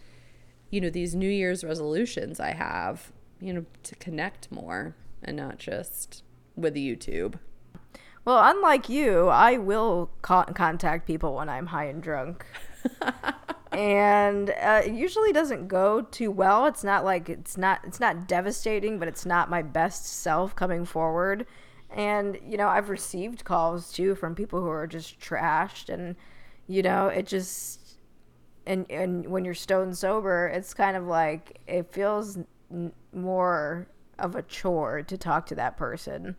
[0.70, 3.12] you know, these New Year's resolutions I have,
[3.42, 4.94] you know, to connect more
[5.26, 6.22] and not just
[6.54, 7.34] with YouTube.
[8.24, 12.44] Well, unlike you, I will co- contact people when I'm high and drunk.
[13.72, 16.66] and uh, it usually doesn't go too well.
[16.66, 20.84] It's not like it's not it's not devastating, but it's not my best self coming
[20.84, 21.46] forward.
[21.90, 26.16] And you know, I've received calls too from people who are just trashed, and
[26.66, 27.98] you know, it just
[28.66, 32.38] and and when you're stone sober, it's kind of like it feels
[32.72, 33.86] n- more
[34.18, 36.36] of a chore to talk to that person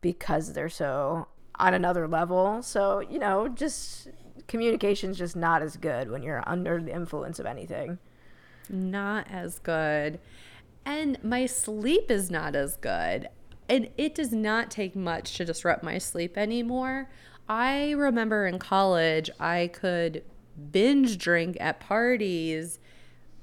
[0.00, 2.62] because they're so on another level.
[2.62, 4.08] So, you know, just
[4.48, 7.98] communication's just not as good when you're under the influence of anything.
[8.68, 10.18] Not as good.
[10.84, 13.28] And my sleep is not as good.
[13.68, 17.08] And it does not take much to disrupt my sleep anymore.
[17.48, 20.24] I remember in college, I could
[20.70, 22.78] binge drink at parties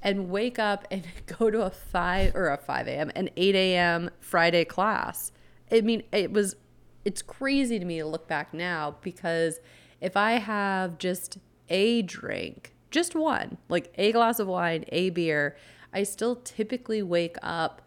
[0.02, 1.06] and wake up and
[1.38, 4.10] go to a 5 or a 5 a.m., an 8 a.m.
[4.20, 5.32] Friday class
[5.70, 6.56] I mean, it was,
[7.04, 9.60] it's crazy to me to look back now because
[10.00, 15.56] if I have just a drink, just one, like a glass of wine, a beer,
[15.92, 17.82] I still typically wake up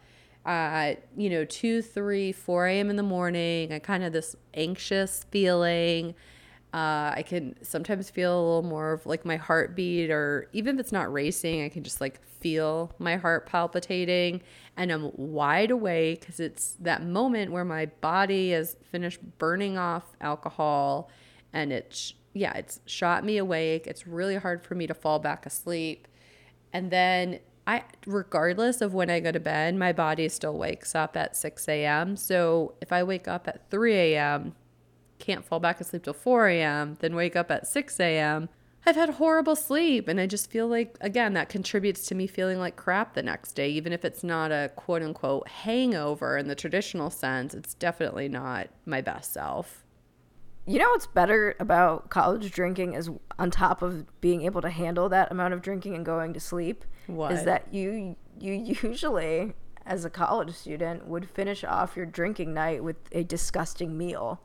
[0.45, 2.89] at, you know, 2, 3, 4 a.m.
[2.89, 3.73] in the morning.
[3.73, 6.15] I kind of this anxious feeling.
[6.73, 10.79] Uh, I can sometimes feel a little more of like my heartbeat, or even if
[10.79, 14.41] it's not racing, I can just like feel my heart palpitating
[14.75, 20.03] and I'm wide awake because it's that moment where my body has finished burning off
[20.19, 21.09] alcohol
[21.53, 23.85] and it's, yeah, it's shot me awake.
[23.85, 26.07] It's really hard for me to fall back asleep.
[26.73, 31.15] And then I, regardless of when I go to bed, my body still wakes up
[31.15, 32.17] at 6 a.m.
[32.17, 34.55] So if I wake up at 3 a.m.,
[35.23, 38.49] can't fall back asleep till 4 a.m., then wake up at 6 a.m.,
[38.85, 40.09] I've had horrible sleep.
[40.09, 43.53] And I just feel like, again, that contributes to me feeling like crap the next
[43.53, 47.53] day, even if it's not a quote unquote hangover in the traditional sense.
[47.53, 49.85] It's definitely not my best self.
[50.65, 55.09] You know what's better about college drinking is on top of being able to handle
[55.09, 57.33] that amount of drinking and going to sleep what?
[57.33, 59.53] is that you you usually
[59.85, 64.41] as a college student would finish off your drinking night with a disgusting meal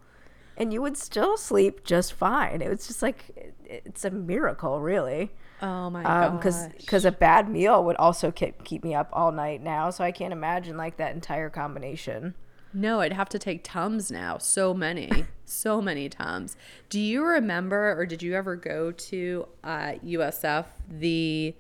[0.59, 2.61] and you would still sleep just fine.
[2.61, 5.31] It was just like it's a miracle, really.
[5.63, 6.37] Oh my god!
[6.37, 9.91] Because because a bad meal would also keep keep me up all night now.
[9.91, 12.35] So I can't imagine like that entire combination.
[12.75, 14.37] No, I'd have to take Tums now.
[14.39, 16.57] So many, so many Tums.
[16.91, 21.55] Do you remember, or did you ever go to uh, USF the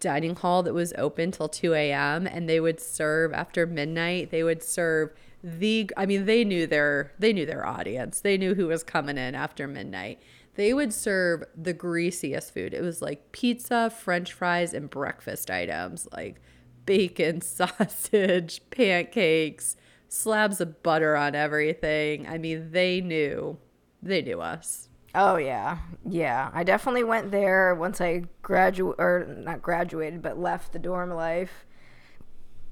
[0.00, 2.26] dining hall that was open till 2 a.m.
[2.26, 4.30] and they would serve after midnight?
[4.30, 5.12] They would serve
[5.44, 8.20] the I mean they knew their they knew their audience.
[8.20, 10.22] They knew who was coming in after midnight.
[10.54, 12.72] They would serve the greasiest food.
[12.72, 16.40] It was like pizza, french fries and breakfast items like
[16.86, 19.76] bacon, sausage, pancakes,
[20.08, 22.26] slabs of butter on everything.
[22.26, 23.58] I mean, they knew.
[24.02, 24.88] They knew us.
[25.14, 25.78] Oh yeah.
[26.08, 26.50] Yeah.
[26.54, 31.66] I definitely went there once I graduate or not graduated but left the dorm life.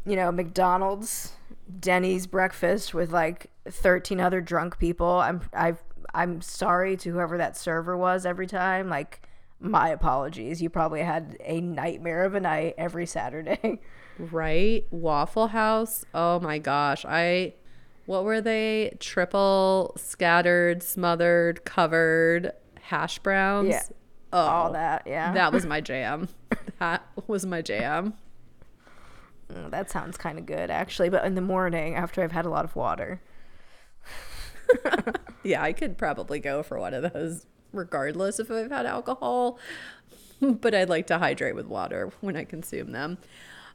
[0.07, 1.33] You know, McDonald's
[1.79, 5.07] Denny's breakfast with like 13 other drunk people.
[5.21, 5.75] I'm I
[6.15, 8.89] I'm sorry to whoever that server was every time.
[8.89, 9.27] Like
[9.61, 10.61] my apologies.
[10.61, 13.81] You probably had a nightmare of a night every Saturday.
[14.19, 14.85] Right?
[14.91, 16.05] Waffle House.
[16.15, 17.07] Oh my gosh.
[17.09, 17.55] I
[18.05, 18.95] what were they?
[19.01, 22.53] Triple scattered, smothered, covered
[22.83, 23.71] hash browns.
[23.71, 23.83] Yeah.
[24.35, 25.33] Oh, All that, yeah.
[25.33, 26.29] that was my jam.
[26.79, 28.13] that was my jam.
[29.53, 32.51] Mm, that sounds kind of good actually, but in the morning after I've had a
[32.51, 33.21] lot of water.
[35.45, 39.59] Yeah, I could probably go for one of those regardless if I've had alcohol,
[40.41, 43.19] but I'd like to hydrate with water when I consume them.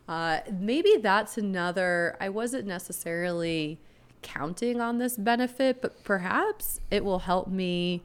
[0.07, 3.80] Uh, maybe that's another, I wasn't necessarily
[4.21, 8.03] counting on this benefit, but perhaps it will help me.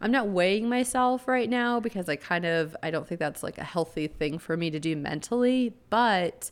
[0.00, 3.58] I'm not weighing myself right now because I kind of, I don't think that's like
[3.58, 6.50] a healthy thing for me to do mentally, but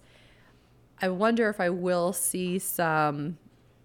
[1.04, 3.36] I wonder if I will see some,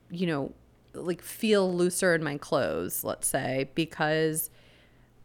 [0.09, 0.53] you know,
[0.93, 4.49] like feel looser in my clothes, let's say, because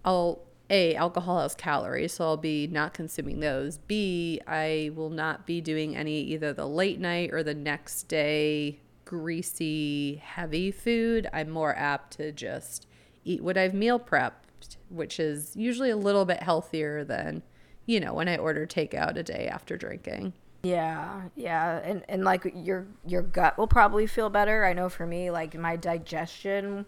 [0.04, 3.78] I'll a alcohol has calories, so I'll be not consuming those.
[3.78, 8.80] B I will not be doing any either the late night or the next day
[9.04, 11.28] greasy heavy food.
[11.32, 12.88] I'm more apt to just
[13.24, 17.44] eat what I've meal prepped, which is usually a little bit healthier than,
[17.86, 20.32] you know, when I order takeout a day after drinking.
[20.64, 24.64] Yeah, yeah, and and like your your gut will probably feel better.
[24.64, 26.86] I know for me, like my digestion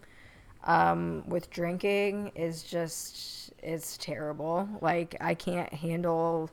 [0.64, 4.68] um, with drinking is just it's terrible.
[4.80, 6.50] Like I can't handle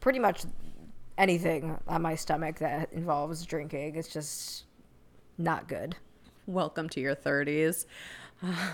[0.00, 0.42] pretty much
[1.16, 3.94] anything on my stomach that involves drinking.
[3.94, 4.64] It's just
[5.38, 5.96] not good.
[6.46, 7.86] Welcome to your 30s.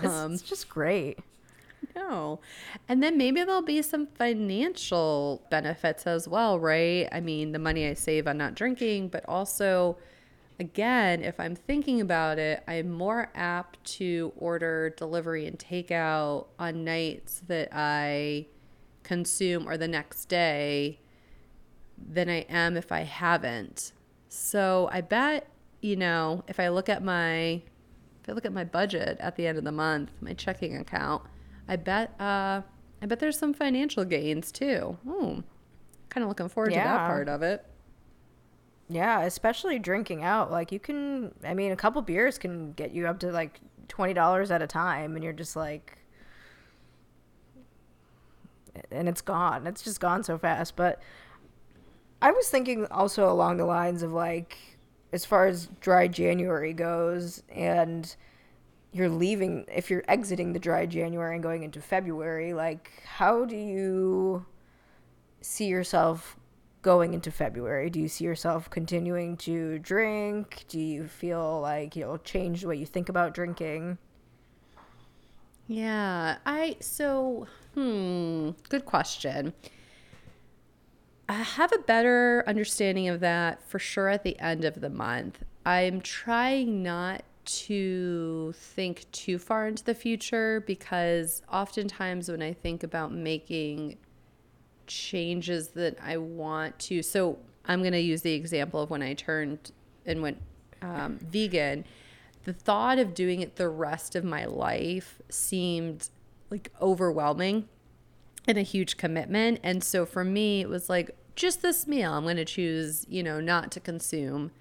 [0.01, 1.19] It's, it's just great.
[1.95, 2.39] No.
[2.87, 7.07] And then maybe there'll be some financial benefits as well, right?
[7.11, 9.97] I mean, the money I save on not drinking, but also,
[10.59, 16.83] again, if I'm thinking about it, I'm more apt to order delivery and takeout on
[16.83, 18.47] nights that I
[19.03, 20.99] consume or the next day
[21.97, 23.93] than I am if I haven't.
[24.29, 25.47] So I bet,
[25.81, 27.61] you know, if I look at my
[28.21, 31.23] if I look at my budget at the end of the month, my checking account,
[31.67, 32.61] I bet uh
[33.01, 34.97] I bet there's some financial gains too.
[35.03, 35.39] Hmm.
[36.09, 37.65] Kind of looking forward to that part of it.
[38.89, 40.49] Yeah, especially drinking out.
[40.49, 44.13] Like you can, I mean, a couple beers can get you up to like twenty
[44.13, 45.97] dollars at a time, and you're just like,
[48.89, 49.67] and it's gone.
[49.67, 50.75] It's just gone so fast.
[50.75, 51.01] But
[52.21, 54.57] I was thinking also along the lines of like,
[55.11, 58.15] as far as dry January goes, and
[58.91, 63.55] you're leaving if you're exiting the dry January and going into February, like how do
[63.55, 64.45] you
[65.41, 66.37] see yourself
[66.81, 67.89] going into February?
[67.89, 70.65] Do you see yourself continuing to drink?
[70.67, 73.97] Do you feel like you'll change the way you think about drinking?
[75.67, 79.53] Yeah, I so hmm, good question.
[81.29, 85.43] I have a better understanding of that for sure at the end of the month.
[85.65, 92.83] I'm trying not to think too far into the future because oftentimes when I think
[92.83, 93.97] about making
[94.85, 99.13] changes that I want to, so I'm going to use the example of when I
[99.13, 99.71] turned
[100.05, 100.41] and went
[100.81, 101.85] um, vegan.
[102.43, 106.09] The thought of doing it the rest of my life seemed
[106.49, 107.67] like overwhelming
[108.47, 109.59] and a huge commitment.
[109.63, 113.21] And so for me, it was like, just this meal, I'm going to choose, you
[113.21, 114.51] know, not to consume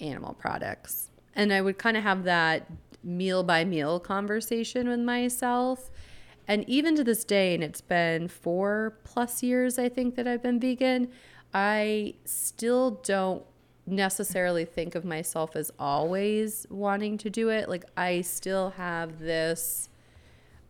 [0.00, 1.09] animal products.
[1.34, 2.70] And I would kind of have that
[3.02, 5.90] meal by meal conversation with myself.
[6.46, 10.42] And even to this day, and it's been four plus years, I think, that I've
[10.42, 11.08] been vegan,
[11.54, 13.44] I still don't
[13.86, 17.68] necessarily think of myself as always wanting to do it.
[17.68, 19.88] Like, I still have this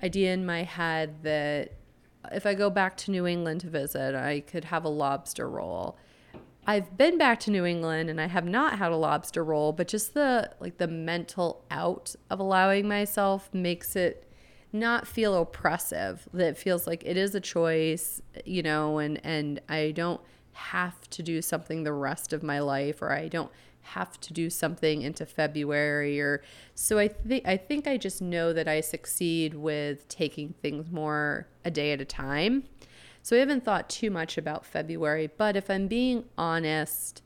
[0.03, 1.73] idea in my head that
[2.33, 5.97] if I go back to New England to visit, I could have a lobster roll.
[6.71, 9.89] I've been back to New England and I have not had a lobster roll, but
[9.89, 14.31] just the like the mental out of allowing myself makes it
[14.73, 16.29] not feel oppressive.
[16.33, 20.21] That feels like it is a choice, you know, and and I don't
[20.53, 23.51] have to do something the rest of my life or I don't
[23.81, 26.41] have to do something into February or
[26.77, 31.49] so I think I think I just know that I succeed with taking things more
[31.65, 32.63] a day at a time.
[33.31, 37.23] So I haven't thought too much about February, but if I'm being honest,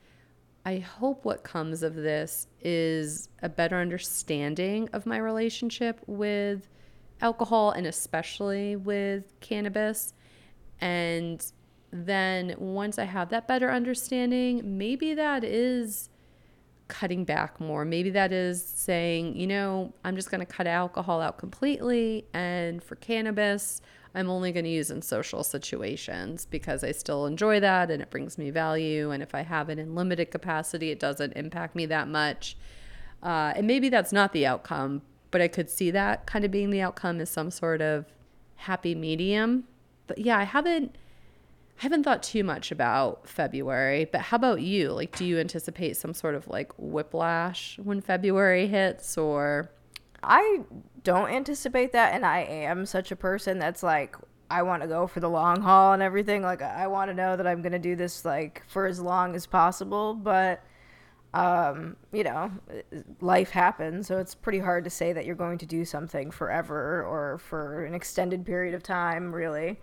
[0.67, 6.69] I hope what comes of this is a better understanding of my relationship with
[7.23, 10.13] alcohol and especially with cannabis.
[10.79, 11.43] And
[11.91, 16.11] then once I have that better understanding, maybe that is
[16.87, 17.87] cutting back more.
[17.87, 22.27] Maybe that is saying, you know, I'm just going to cut alcohol out completely.
[22.35, 23.81] And for cannabis,
[24.15, 28.11] I'm only going to use in social situations because I still enjoy that and it
[28.11, 29.11] brings me value.
[29.11, 32.57] And if I have it in limited capacity, it doesn't impact me that much.
[33.23, 36.71] Uh, and maybe that's not the outcome, but I could see that kind of being
[36.71, 38.07] the outcome is some sort of
[38.57, 39.65] happy medium.
[40.07, 40.97] But yeah, I haven't
[41.81, 44.93] I haven't thought too much about February, but how about you?
[44.93, 49.71] Like, do you anticipate some sort of like whiplash when February hits or?
[50.23, 50.61] I
[51.05, 52.15] don't anticipate that.
[52.15, 54.17] And I am such a person that's like,
[54.51, 56.43] I want to go for the long haul and everything.
[56.43, 59.37] Like, I want to know that I'm going to do this like for as long
[59.37, 60.15] as possible.
[60.15, 60.65] But,
[61.33, 62.51] um, you know,
[63.21, 64.07] life happens.
[64.07, 67.85] So it's pretty hard to say that you're going to do something forever or for
[67.85, 69.81] an extended period of time, really.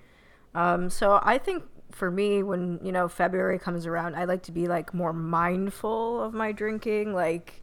[0.53, 4.51] Um, so I think for me when you know february comes around i like to
[4.53, 7.61] be like more mindful of my drinking like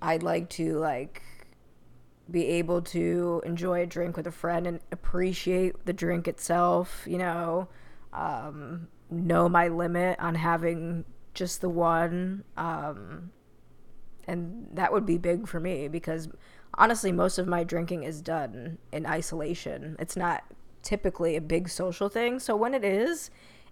[0.00, 1.22] i'd like to like
[2.30, 7.18] be able to enjoy a drink with a friend and appreciate the drink itself you
[7.18, 7.68] know
[8.12, 11.04] um, know my limit on having
[11.34, 13.30] just the one um,
[14.26, 16.28] and that would be big for me because
[16.74, 20.42] honestly most of my drinking is done in isolation it's not
[20.86, 22.38] typically a big social thing.
[22.38, 23.30] So when it is,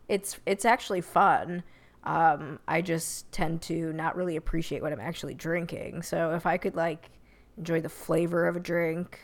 [0.08, 1.62] it's it's actually fun.
[2.02, 6.02] Um, I just tend to not really appreciate what I'm actually drinking.
[6.02, 7.10] So if I could like
[7.56, 9.20] enjoy the flavor of a drink,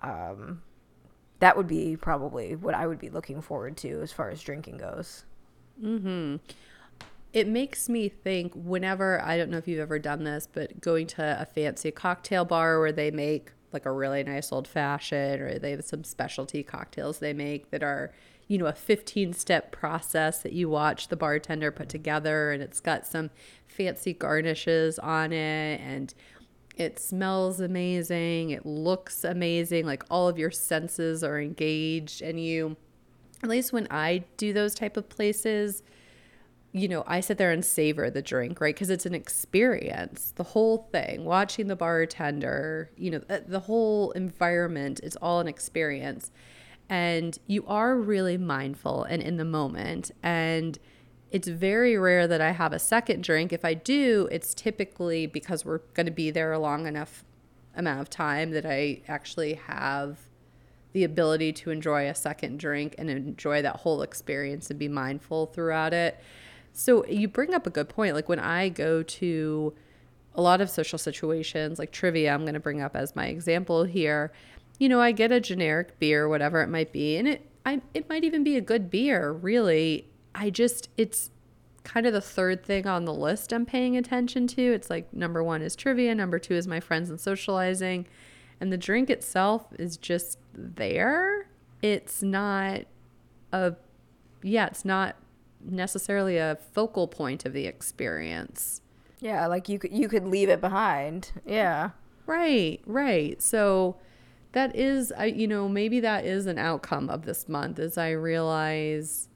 [0.00, 0.62] um,
[1.40, 4.78] that would be probably what I would be looking forward to as far as drinking
[4.78, 5.24] goes.
[5.80, 6.36] Hmm.
[7.32, 11.06] It makes me think whenever I don't know if you've ever done this, but going
[11.08, 15.58] to a fancy cocktail bar where they make like a really nice old fashioned or
[15.58, 18.12] they have some specialty cocktails they make that are
[18.48, 22.80] you know a 15 step process that you watch the bartender put together and it's
[22.80, 23.30] got some
[23.66, 26.14] fancy garnishes on it and
[26.76, 32.76] it smells amazing it looks amazing like all of your senses are engaged and you
[33.42, 35.82] at least when i do those type of places
[36.72, 38.74] you know, I sit there and savor the drink, right?
[38.74, 40.32] Because it's an experience.
[40.34, 45.48] The whole thing, watching the bartender, you know, uh, the whole environment is all an
[45.48, 46.30] experience.
[46.88, 50.10] And you are really mindful and in the moment.
[50.22, 50.78] And
[51.32, 53.54] it's very rare that I have a second drink.
[53.54, 57.24] If I do, it's typically because we're going to be there a long enough
[57.74, 60.18] amount of time that I actually have
[60.92, 65.46] the ability to enjoy a second drink and enjoy that whole experience and be mindful
[65.46, 66.20] throughout it.
[66.74, 68.14] So you bring up a good point.
[68.14, 69.74] Like when I go to
[70.34, 73.84] a lot of social situations, like trivia, I'm going to bring up as my example
[73.84, 74.32] here.
[74.78, 78.08] You know, I get a generic beer, whatever it might be, and it I it
[78.08, 79.32] might even be a good beer.
[79.32, 81.30] Really, I just it's
[81.84, 84.62] kind of the third thing on the list I'm paying attention to.
[84.62, 88.06] It's like number one is trivia, number two is my friends and socializing,
[88.60, 91.48] and the drink itself is just there.
[91.82, 92.82] It's not
[93.52, 93.74] a
[94.42, 95.16] yeah, it's not
[95.64, 98.80] necessarily a focal point of the experience.
[99.20, 101.32] Yeah, like you could you could leave it behind.
[101.46, 101.90] Yeah.
[102.26, 103.42] Right, right.
[103.42, 103.96] So
[104.52, 108.10] that is I you know, maybe that is an outcome of this month as I
[108.10, 109.28] realize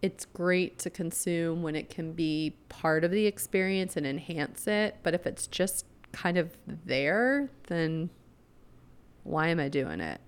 [0.00, 4.96] it's great to consume when it can be part of the experience and enhance it,
[5.02, 8.10] but if it's just kind of there, then
[9.24, 10.20] why am I doing it?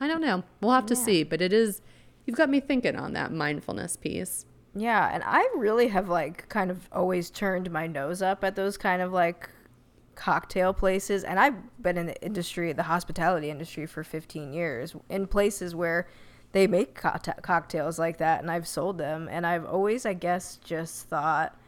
[0.00, 0.42] I don't know.
[0.60, 1.04] We'll have to yeah.
[1.04, 1.80] see, but it is
[2.26, 4.46] you've got me thinking on that mindfulness piece.
[4.74, 8.76] Yeah, and I really have like kind of always turned my nose up at those
[8.76, 9.48] kind of like
[10.14, 15.26] cocktail places and I've been in the industry, the hospitality industry for 15 years in
[15.26, 16.06] places where
[16.52, 20.58] they make co- cocktails like that and I've sold them and I've always I guess
[20.62, 21.58] just thought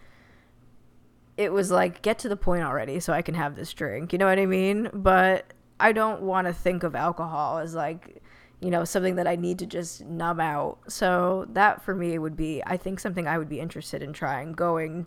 [1.36, 4.12] it was like get to the point already so I can have this drink.
[4.12, 4.90] You know what I mean?
[4.92, 8.22] But I don't want to think of alcohol as like
[8.64, 10.78] you know, something that I need to just numb out.
[10.88, 14.52] So that for me would be, I think, something I would be interested in trying
[14.52, 15.04] going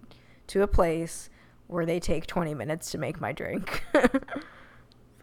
[0.47, 1.32] to a place
[1.65, 3.84] where they take 20 minutes to make my drink.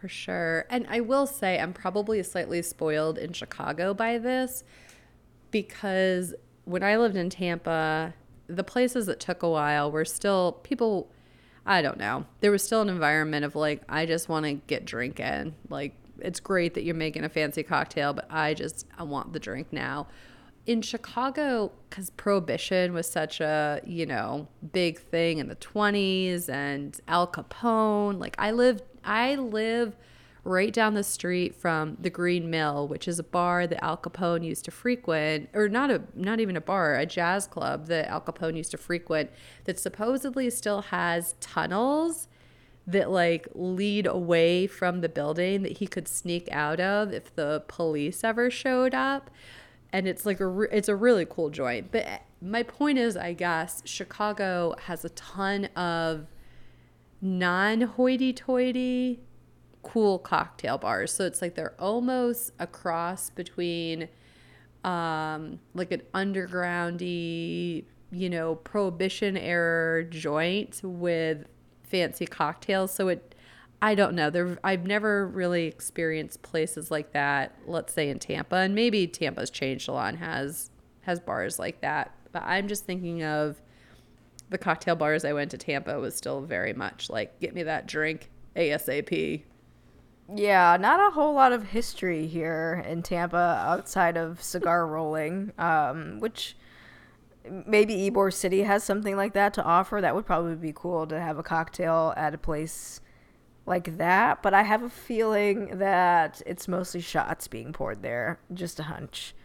[0.05, 0.65] for sure.
[0.69, 4.63] And I will say, I'm probably slightly spoiled in Chicago by this
[5.49, 6.35] because
[6.65, 8.13] when I lived in Tampa,
[8.45, 11.09] the places that took a while were still people.
[11.65, 12.27] I don't know.
[12.41, 15.55] There was still an environment of like, I just want to get drinking.
[15.69, 19.39] Like, it's great that you're making a fancy cocktail, but I just I want the
[19.39, 20.05] drink now.
[20.67, 26.99] In Chicago, because prohibition was such a you know big thing in the 20s, and
[27.07, 28.19] Al Capone.
[28.19, 29.95] Like I live, I live
[30.43, 34.45] right down the street from the Green Mill, which is a bar that Al Capone
[34.45, 38.21] used to frequent, or not a not even a bar, a jazz club that Al
[38.21, 39.31] Capone used to frequent
[39.65, 42.27] that supposedly still has tunnels
[42.87, 47.63] that like lead away from the building that he could sneak out of if the
[47.67, 49.31] police ever showed up.
[49.91, 51.91] And it's like a it's a really cool joint.
[51.91, 56.27] But my point is i guess chicago has a ton of
[57.21, 59.19] non hoity-toity
[59.83, 64.07] cool cocktail bars so it's like they're almost a cross between
[64.83, 71.45] um like an undergroundy you know prohibition era joint with
[71.85, 72.93] fancy cocktails.
[72.93, 73.35] So it,
[73.81, 74.29] I don't know.
[74.29, 77.57] There, I've never really experienced places like that.
[77.65, 81.81] Let's say in Tampa, and maybe Tampa's changed a lot and has has bars like
[81.81, 82.15] that.
[82.31, 83.61] But I'm just thinking of
[84.49, 87.87] the cocktail bars I went to Tampa was still very much like get me that
[87.87, 89.43] drink ASAP.
[90.33, 96.19] Yeah, not a whole lot of history here in Tampa outside of cigar rolling, um,
[96.19, 96.55] which
[97.67, 100.01] maybe Ybor City has something like that to offer.
[100.01, 103.01] That would probably be cool to have a cocktail at a place
[103.67, 104.41] like that.
[104.41, 108.39] But I have a feeling that it's mostly shots being poured there.
[108.53, 109.35] Just a hunch.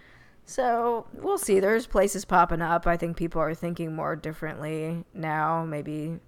[0.44, 1.60] So we'll see.
[1.60, 2.86] There's places popping up.
[2.86, 6.18] I think people are thinking more differently now, maybe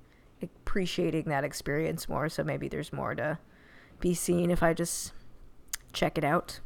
[0.42, 2.28] appreciating that experience more.
[2.28, 3.38] So maybe there's more to
[4.00, 5.12] be seen if I just
[5.92, 6.60] check it out.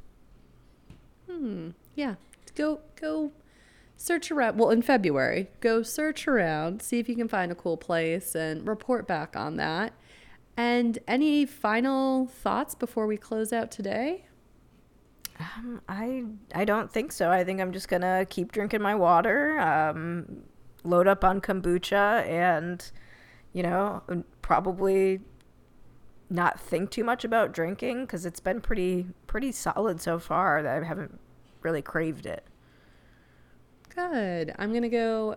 [1.31, 1.71] Hmm.
[1.95, 2.17] Yeah.
[2.55, 3.33] Go go
[3.97, 4.59] search around.
[4.59, 8.67] Well, in February, go search around, see if you can find a cool place and
[8.67, 9.93] report back on that.
[10.57, 14.27] And any final thoughts before we close out today?
[15.39, 16.25] Um, I
[16.55, 17.31] I don't think so.
[17.31, 20.43] I think I'm just gonna keep drinking my water, um,
[20.85, 22.91] load up on kombucha, and
[23.53, 24.03] you know
[24.43, 25.21] probably
[26.29, 30.83] not think too much about drinking because it's been pretty pretty solid so far that
[30.83, 31.21] I haven't
[31.63, 32.45] really craved it.
[33.95, 34.55] Good.
[34.59, 35.37] I'm to go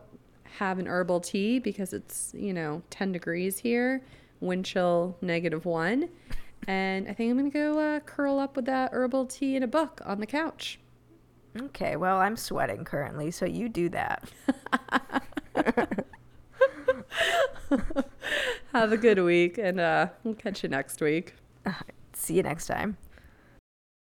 [0.57, 4.03] have an herbal tea because it's, you know, 10 degrees here,
[4.41, 6.09] wind chill negative one.
[6.67, 9.63] And I think I'm going to go uh, curl up with that herbal tea and
[9.63, 10.79] a book on the couch.
[11.59, 14.29] Okay, well, I'm sweating currently, so you do that.
[18.73, 21.33] Have a good week, and uh, we'll catch you next week.
[22.13, 22.97] See you next time.